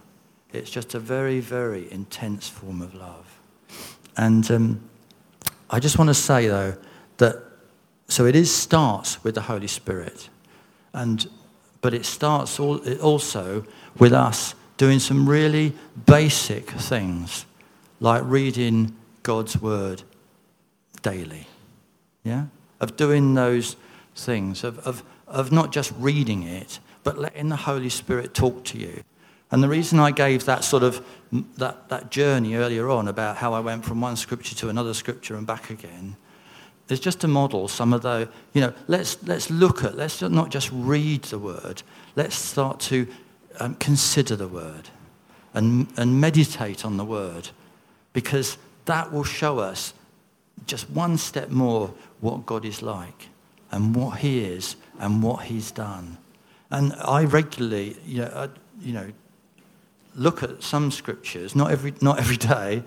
it's 0.53 0.69
just 0.69 0.95
a 0.95 0.99
very, 0.99 1.39
very 1.39 1.91
intense 1.91 2.47
form 2.49 2.81
of 2.81 2.93
love. 2.93 3.39
And 4.17 4.49
um, 4.51 4.89
I 5.69 5.79
just 5.79 5.97
want 5.97 6.09
to 6.09 6.13
say, 6.13 6.47
though, 6.47 6.75
that 7.17 7.37
so 8.07 8.25
it 8.25 8.35
is 8.35 8.53
starts 8.53 9.23
with 9.23 9.35
the 9.35 9.41
Holy 9.41 9.67
Spirit, 9.67 10.29
and 10.93 11.29
but 11.79 11.93
it 11.93 12.05
starts 12.05 12.59
all, 12.59 12.81
it 12.83 12.99
also 12.99 13.65
with 13.97 14.11
us 14.11 14.53
doing 14.75 14.99
some 14.99 15.29
really 15.29 15.73
basic 16.05 16.69
things, 16.71 17.45
like 17.99 18.21
reading 18.25 18.95
God's 19.23 19.61
word 19.61 20.03
daily. 21.01 21.47
Yeah, 22.23 22.47
of 22.81 22.97
doing 22.97 23.33
those 23.33 23.77
things, 24.15 24.63
of, 24.63 24.79
of, 24.79 25.03
of 25.31 25.51
not 25.51 25.71
just 25.71 25.93
reading 25.97 26.43
it, 26.43 26.79
but 27.03 27.17
letting 27.17 27.49
the 27.49 27.55
Holy 27.55 27.89
Spirit 27.89 28.33
talk 28.33 28.63
to 28.65 28.77
you. 28.77 29.03
And 29.51 29.61
the 29.61 29.67
reason 29.67 29.99
I 29.99 30.11
gave 30.11 30.45
that 30.45 30.63
sort 30.63 30.83
of 30.83 31.05
that, 31.57 31.89
that 31.89 32.09
journey 32.09 32.55
earlier 32.55 32.89
on 32.89 33.07
about 33.07 33.37
how 33.37 33.53
I 33.53 33.59
went 33.59 33.83
from 33.85 33.99
one 33.99 34.15
scripture 34.15 34.55
to 34.55 34.69
another 34.69 34.93
scripture 34.93 35.35
and 35.35 35.45
back 35.45 35.69
again 35.69 36.15
is 36.89 36.99
just 36.99 37.21
to 37.21 37.27
model 37.27 37.67
some 37.67 37.93
of 37.93 38.01
the, 38.01 38.29
you 38.53 38.61
know, 38.61 38.73
let's, 38.87 39.21
let's 39.23 39.49
look 39.49 39.83
at, 39.83 39.95
let's 39.95 40.21
not 40.21 40.49
just 40.49 40.69
read 40.73 41.23
the 41.23 41.39
word, 41.39 41.83
let's 42.15 42.35
start 42.35 42.79
to 42.81 43.07
um, 43.59 43.75
consider 43.75 44.35
the 44.35 44.47
word 44.47 44.89
and, 45.53 45.87
and 45.97 46.19
meditate 46.19 46.85
on 46.85 46.97
the 46.97 47.05
word 47.05 47.49
because 48.13 48.57
that 48.85 49.11
will 49.11 49.23
show 49.23 49.59
us 49.59 49.93
just 50.65 50.89
one 50.89 51.17
step 51.17 51.49
more 51.49 51.93
what 52.19 52.45
God 52.45 52.65
is 52.65 52.81
like 52.81 53.29
and 53.71 53.95
what 53.95 54.19
he 54.19 54.43
is 54.43 54.75
and 55.01 55.21
what 55.21 55.43
he's 55.43 55.71
done. 55.71 56.17
And 56.69 56.93
I 56.93 57.25
regularly, 57.25 57.97
you 58.05 58.19
know, 58.19 58.31
I, 58.33 58.49
you 58.79 58.93
know 58.93 59.11
look 60.15 60.43
at 60.43 60.61
some 60.61 60.91
scriptures, 60.91 61.55
not 61.55 61.71
every, 61.71 61.93
not 62.01 62.19
every 62.19 62.37
day, 62.37 62.83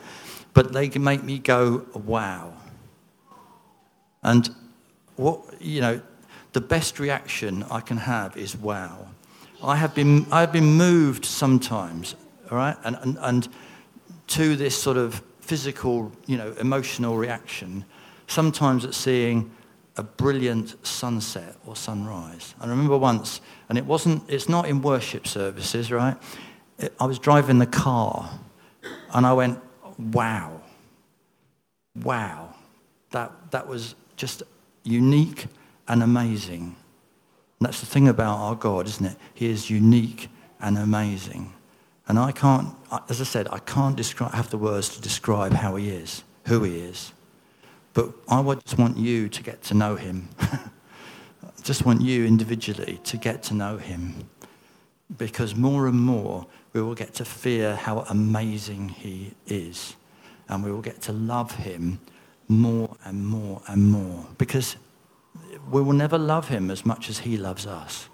but 0.53 0.73
they 0.73 0.89
can 0.89 1.03
make 1.03 1.23
me 1.23 1.39
go, 1.39 1.87
wow. 1.95 2.53
And 4.23 4.55
what, 5.17 5.41
you 5.61 5.81
know, 5.81 6.01
the 6.53 6.61
best 6.61 6.99
reaction 7.01 7.65
I 7.71 7.81
can 7.81 7.97
have 7.97 8.37
is 8.37 8.57
wow. 8.57 9.09
I 9.63 9.77
have 9.77 9.95
been, 9.95 10.27
I 10.31 10.41
have 10.41 10.53
been 10.53 10.75
moved 10.75 11.25
sometimes, 11.25 12.15
all 12.51 12.59
right, 12.59 12.77
and, 12.85 12.97
and, 13.01 13.19
and 13.21 13.49
to 14.29 14.57
this 14.57 14.81
sort 14.81 14.97
of 14.97 15.23
physical, 15.41 16.13
you 16.27 16.37
know, 16.37 16.55
emotional 16.61 17.17
reaction, 17.17 17.85
sometimes 18.27 18.85
at 18.85 18.95
seeing 18.95 19.51
a 19.97 20.03
brilliant 20.03 20.75
sunset 20.87 21.57
or 21.67 21.77
sunrise. 21.77 22.55
I 22.61 22.67
remember 22.67 22.99
once, 22.99 23.41
and 23.69 23.79
it 23.79 23.87
wasn't, 23.87 24.29
it's 24.29 24.49
not 24.49 24.67
in 24.67 24.83
worship 24.83 25.27
services, 25.27 25.93
right? 25.93 26.17
I 26.99 27.07
was 27.07 27.19
driving 27.19 27.59
the 27.59 27.67
car 27.67 28.39
and 29.13 29.25
I 29.25 29.33
went, 29.33 29.61
wow, 29.99 30.61
wow. 32.03 32.55
That, 33.13 33.33
that 33.53 33.69
was 33.69 33.95
just 34.17 34.43
unique 34.83 35.47
and 35.87 36.03
amazing. 36.03 36.75
And 37.61 37.69
that's 37.69 37.79
the 37.81 37.87
thing 37.87 38.09
about 38.09 38.39
our 38.39 38.57
God, 38.57 38.89
isn't 38.89 39.07
it? 39.07 39.17
He 39.33 39.49
is 39.49 39.71
unique 39.71 40.29
and 40.61 40.77
amazing. 40.77 41.53
And 42.09 42.19
I 42.19 42.33
can't, 42.33 42.75
as 43.09 43.21
I 43.21 43.25
said, 43.25 43.49
I 43.51 43.59
can't 43.61 43.97
describe, 43.97 44.33
have 44.35 44.51
the 44.51 44.59
words 44.59 44.89
to 44.97 45.01
describe 45.01 45.53
how 45.53 45.77
he 45.77 45.89
is, 45.89 46.25
who 46.47 46.65
he 46.65 46.81
is. 46.81 47.13
But 47.95 48.13
I 48.29 48.43
just 48.55 48.77
want 48.77 48.99
you 48.99 49.29
to 49.29 49.43
get 49.43 49.63
to 49.65 49.75
know 49.75 49.95
him. 49.95 50.29
I 50.41 50.59
just 51.63 51.87
want 51.87 52.03
you 52.03 52.27
individually 52.27 53.01
to 53.05 53.17
get 53.17 53.45
to 53.45 53.55
know 53.55 53.79
him. 53.79 54.29
Because 55.17 55.55
more 55.55 55.87
and 55.87 55.99
more 55.99 56.47
we 56.73 56.83
will 56.83 56.97
get 56.97 57.15
to 57.15 57.25
fear 57.25 57.77
how 57.77 58.01
amazing 58.11 58.89
he 58.89 59.33
is. 59.47 59.95
And 60.49 60.65
we 60.65 60.73
will 60.73 60.83
get 60.83 61.01
to 61.03 61.13
love 61.13 61.53
him 61.53 62.01
more 62.49 62.97
and 63.05 63.25
more 63.27 63.63
and 63.69 63.89
more. 63.91 64.27
Because 64.39 64.77
we 65.71 65.81
will 65.81 65.93
never 65.93 66.19
love 66.19 66.49
him 66.49 66.71
as 66.73 66.85
much 66.85 67.09
as 67.09 67.19
he 67.21 67.37
loves 67.37 67.65
us. 67.65 68.09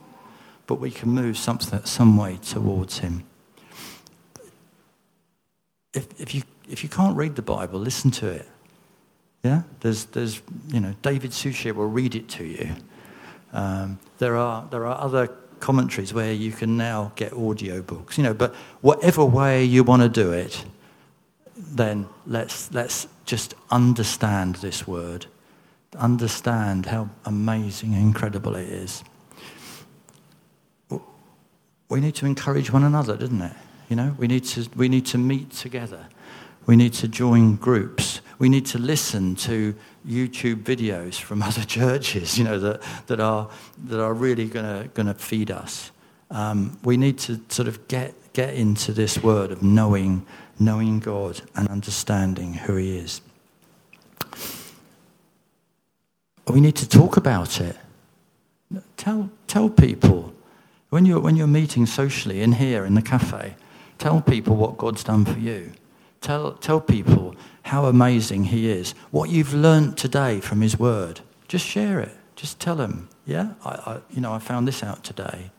But 0.66 0.74
we 0.74 0.90
can 0.90 1.08
move 1.08 1.38
something, 1.38 1.84
some 1.84 2.18
way 2.18 2.38
towards 2.42 2.98
him. 2.98 3.24
If, 5.94 6.20
if, 6.20 6.34
you, 6.34 6.42
if 6.68 6.82
you 6.84 6.90
can't 6.90 7.16
read 7.16 7.34
the 7.34 7.42
Bible, 7.42 7.80
listen 7.80 8.10
to 8.12 8.28
it. 8.28 8.46
Yeah? 9.42 9.62
There's, 9.80 10.04
there's 10.06 10.42
you 10.68 10.80
know, 10.80 10.94
David 11.02 11.32
Suchet 11.32 11.72
will 11.72 11.88
read 11.88 12.14
it 12.14 12.28
to 12.30 12.44
you. 12.44 12.76
Um, 13.52 13.98
there, 14.18 14.36
are, 14.36 14.66
there 14.70 14.86
are 14.86 15.00
other 15.00 15.28
commentaries 15.60 16.14
where 16.14 16.32
you 16.32 16.52
can 16.52 16.76
now 16.76 17.12
get 17.16 17.32
audio 17.32 17.82
books, 17.82 18.16
you 18.16 18.24
know, 18.24 18.34
but 18.34 18.54
whatever 18.80 19.24
way 19.24 19.64
you 19.64 19.82
want 19.82 20.02
to 20.02 20.08
do 20.08 20.32
it, 20.32 20.64
then 21.56 22.06
let's, 22.26 22.72
let's 22.72 23.06
just 23.24 23.54
understand 23.70 24.56
this 24.56 24.86
word, 24.86 25.26
understand 25.98 26.86
how 26.86 27.10
amazing 27.24 27.94
and 27.94 28.02
incredible 28.02 28.56
it 28.56 28.68
is. 28.68 29.04
We 31.88 32.00
need 32.00 32.14
to 32.16 32.26
encourage 32.26 32.72
one 32.72 32.84
another, 32.84 33.16
doesn't 33.16 33.42
it? 33.42 33.52
You 33.88 33.96
know, 33.96 34.14
we 34.16 34.28
need 34.28 34.44
to, 34.44 34.68
we 34.76 34.88
need 34.88 35.06
to 35.06 35.18
meet 35.18 35.50
together. 35.50 36.06
We 36.66 36.76
need 36.76 36.92
to 36.94 37.08
join 37.08 37.56
groups. 37.56 38.20
We 38.38 38.48
need 38.48 38.66
to 38.66 38.78
listen 38.78 39.34
to 39.36 39.74
YouTube 40.06 40.62
videos 40.62 41.20
from 41.20 41.42
other 41.42 41.64
churches, 41.64 42.38
you 42.38 42.44
know, 42.44 42.58
that, 42.58 42.82
that, 43.06 43.20
are, 43.20 43.50
that 43.84 44.00
are 44.00 44.14
really 44.14 44.46
going 44.46 44.90
to 45.06 45.14
feed 45.14 45.50
us. 45.50 45.90
Um, 46.30 46.78
we 46.84 46.96
need 46.96 47.18
to 47.20 47.40
sort 47.48 47.68
of 47.68 47.88
get, 47.88 48.14
get 48.32 48.54
into 48.54 48.92
this 48.92 49.22
word 49.22 49.50
of 49.50 49.62
knowing, 49.62 50.24
knowing 50.58 51.00
God 51.00 51.42
and 51.56 51.68
understanding 51.68 52.54
who 52.54 52.76
He 52.76 52.98
is. 52.98 53.20
We 56.46 56.60
need 56.60 56.76
to 56.76 56.88
talk 56.88 57.16
about 57.16 57.60
it. 57.60 57.76
Tell, 58.96 59.30
tell 59.46 59.68
people, 59.68 60.32
when 60.90 61.04
you're, 61.04 61.20
when 61.20 61.36
you're 61.36 61.46
meeting 61.46 61.86
socially 61.86 62.42
in 62.42 62.52
here 62.52 62.84
in 62.84 62.94
the 62.94 63.02
cafe, 63.02 63.56
tell 63.98 64.20
people 64.20 64.56
what 64.56 64.76
God's 64.76 65.04
done 65.04 65.24
for 65.24 65.38
you. 65.38 65.72
Tell, 66.20 66.52
tell 66.52 66.80
people 66.80 67.34
how 67.62 67.86
amazing 67.86 68.44
He 68.44 68.68
is. 68.68 68.92
What 69.10 69.30
you've 69.30 69.54
learnt 69.54 69.96
today 69.96 70.40
from 70.40 70.60
His 70.60 70.78
Word, 70.78 71.20
just 71.48 71.66
share 71.66 72.00
it. 72.00 72.16
Just 72.36 72.58
tell 72.60 72.76
them, 72.76 73.08
yeah, 73.26 73.54
I, 73.64 73.70
I, 73.70 74.00
you 74.10 74.20
know, 74.20 74.32
I 74.32 74.38
found 74.38 74.66
this 74.66 74.82
out 74.82 75.04
today. 75.04 75.50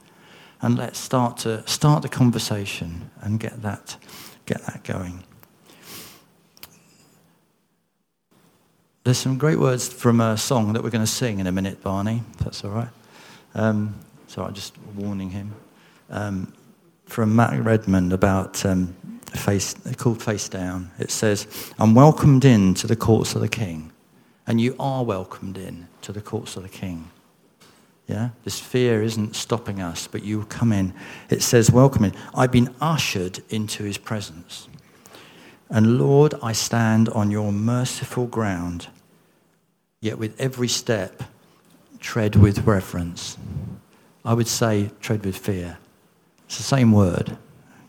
And 0.61 0.77
let's 0.77 0.99
start 0.99 1.37
to 1.37 1.67
start 1.67 2.03
the 2.03 2.09
conversation 2.09 3.09
and 3.21 3.39
get 3.39 3.61
that, 3.63 3.97
get 4.45 4.61
that 4.65 4.83
going. 4.83 5.23
there's 9.03 9.17
some 9.17 9.37
great 9.37 9.59
words 9.59 9.91
from 9.91 10.21
a 10.21 10.37
song 10.37 10.73
that 10.73 10.83
we're 10.83 10.89
going 10.89 11.03
to 11.03 11.11
sing 11.11 11.39
in 11.39 11.47
a 11.47 11.51
minute, 11.51 11.81
Barney, 11.81 12.23
if 12.33 12.37
that's 12.39 12.63
all 12.63 12.71
right. 12.71 12.89
Um, 13.55 13.95
so 14.27 14.43
I'm 14.43 14.53
just 14.53 14.77
warning 14.95 15.31
him. 15.31 15.55
Um, 16.09 16.53
from 17.05 17.35
Matt 17.35 17.59
Redman 17.63 18.11
about 18.11 18.63
um, 18.65 18.95
face, 19.39 19.75
called 19.97 20.21
Face 20.21 20.49
Down. 20.49 20.91
It 20.99 21.11
says, 21.11 21.47
I'm 21.79 21.95
welcomed 21.95 22.45
in 22.45 22.73
to 22.75 22.87
the 22.87 22.95
courts 22.95 23.35
of 23.35 23.41
the 23.41 23.49
king. 23.49 23.91
And 24.47 24.59
you 24.59 24.75
are 24.79 25.03
welcomed 25.03 25.57
in 25.57 25.87
to 26.01 26.11
the 26.11 26.21
courts 26.21 26.55
of 26.57 26.63
the 26.63 26.69
king. 26.69 27.09
Yeah? 28.07 28.29
This 28.43 28.59
fear 28.59 29.01
isn't 29.01 29.35
stopping 29.35 29.81
us, 29.81 30.07
but 30.07 30.23
you 30.23 30.43
come 30.45 30.73
in. 30.73 30.93
It 31.29 31.41
says, 31.41 31.71
Welcome 31.71 32.05
in. 32.05 32.13
I've 32.35 32.51
been 32.51 32.73
ushered 32.81 33.39
into 33.49 33.83
his 33.83 33.97
presence. 33.97 34.67
And 35.69 35.97
Lord, 35.97 36.33
I 36.43 36.51
stand 36.51 37.07
on 37.09 37.31
your 37.31 37.53
merciful 37.53 38.27
ground, 38.27 38.87
yet 40.01 40.17
with 40.17 40.39
every 40.39 40.67
step, 40.67 41.23
tread 41.99 42.35
with 42.35 42.67
reverence. 42.67 43.37
I 44.25 44.33
would 44.33 44.47
say, 44.47 44.91
tread 44.99 45.25
with 45.25 45.37
fear. 45.37 45.77
It's 46.45 46.57
the 46.57 46.63
same 46.63 46.91
word. 46.91 47.37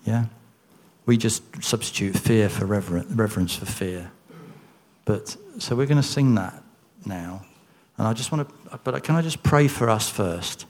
Yeah? 0.04 0.26
We 1.04 1.16
just 1.16 1.42
substitute 1.62 2.16
fear 2.16 2.48
for 2.48 2.64
reverence 2.64 3.10
reverence 3.10 3.54
for 3.54 3.66
fear. 3.66 4.10
But 5.04 5.36
so 5.58 5.74
we're 5.74 5.86
going 5.86 6.00
to 6.00 6.06
sing 6.06 6.34
that 6.36 6.62
now. 7.04 7.44
And 7.98 8.06
I 8.06 8.12
just 8.12 8.32
want 8.32 8.48
to, 8.48 8.78
but 8.84 9.02
can 9.02 9.16
I 9.16 9.22
just 9.22 9.42
pray 9.42 9.68
for 9.68 9.90
us 9.90 10.08
first? 10.08 10.66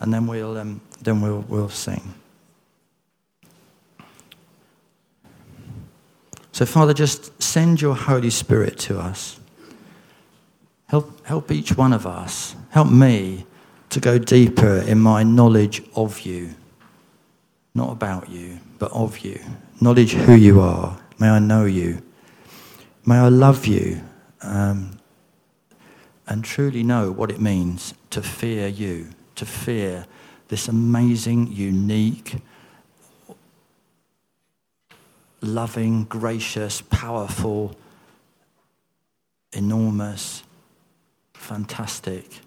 And 0.00 0.12
then 0.12 0.26
we'll, 0.26 0.56
um, 0.56 0.80
then 1.00 1.20
we'll, 1.20 1.44
we'll 1.48 1.68
sing. 1.68 2.14
So, 6.52 6.66
Father, 6.66 6.92
just 6.92 7.42
send 7.42 7.80
your 7.80 7.94
Holy 7.94 8.30
Spirit 8.30 8.78
to 8.80 8.98
us. 8.98 9.40
Help, 10.86 11.24
help 11.24 11.50
each 11.50 11.76
one 11.76 11.92
of 11.92 12.06
us. 12.06 12.54
Help 12.70 12.90
me 12.90 13.46
to 13.90 14.00
go 14.00 14.18
deeper 14.18 14.78
in 14.78 15.00
my 15.00 15.22
knowledge 15.22 15.82
of 15.94 16.20
you. 16.20 16.54
Not 17.74 17.90
about 17.90 18.28
you, 18.28 18.58
but 18.78 18.92
of 18.92 19.20
you. 19.20 19.40
Knowledge 19.80 20.12
who 20.12 20.34
you 20.34 20.60
are. 20.60 20.98
May 21.18 21.28
I 21.28 21.38
know 21.38 21.64
you. 21.64 22.02
May 23.06 23.16
I 23.16 23.28
love 23.28 23.66
you 23.66 24.02
um, 24.42 24.98
and 26.26 26.44
truly 26.44 26.82
know 26.82 27.10
what 27.10 27.30
it 27.30 27.40
means 27.40 27.94
to 28.10 28.22
fear 28.22 28.68
you, 28.68 29.08
to 29.36 29.46
fear 29.46 30.06
this 30.48 30.68
amazing, 30.68 31.50
unique, 31.50 32.36
loving, 35.40 36.04
gracious, 36.04 36.82
powerful, 36.82 37.74
enormous, 39.52 40.42
fantastic 41.34 42.40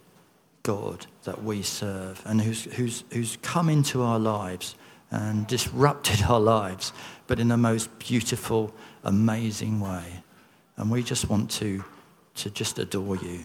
God 0.64 1.06
that 1.24 1.44
we 1.44 1.62
serve 1.62 2.22
and 2.26 2.42
who's, 2.42 2.66
who's, 2.76 3.04
who's 3.12 3.38
come 3.42 3.70
into 3.70 4.02
our 4.02 4.20
lives 4.20 4.76
and 5.12 5.48
disrupted 5.48 6.24
our 6.24 6.40
lives, 6.40 6.92
but 7.28 7.40
in 7.40 7.48
the 7.48 7.58
most 7.58 7.98
beautiful, 8.00 8.74
amazing 9.04 9.80
way. 9.80 10.24
And 10.78 10.92
we 10.92 11.04
just 11.04 11.30
want 11.30 11.50
to, 11.52 11.84
to 12.36 12.50
just 12.50 12.80
adore 12.80 13.16
you 13.18 13.40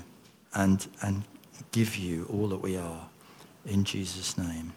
and, 0.54 0.86
and 1.02 1.24
give 1.72 1.96
you 1.96 2.26
all 2.32 2.48
that 2.48 2.60
we 2.60 2.76
are 2.76 3.08
in 3.66 3.84
Jesus' 3.84 4.36
name. 4.36 4.72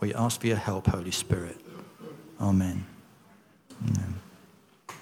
We 0.00 0.14
ask 0.14 0.40
for 0.40 0.46
your 0.46 0.56
help, 0.56 0.86
Holy 0.86 1.10
Spirit. 1.10 1.60
Amen. 2.40 2.86
Amen. 3.82 4.29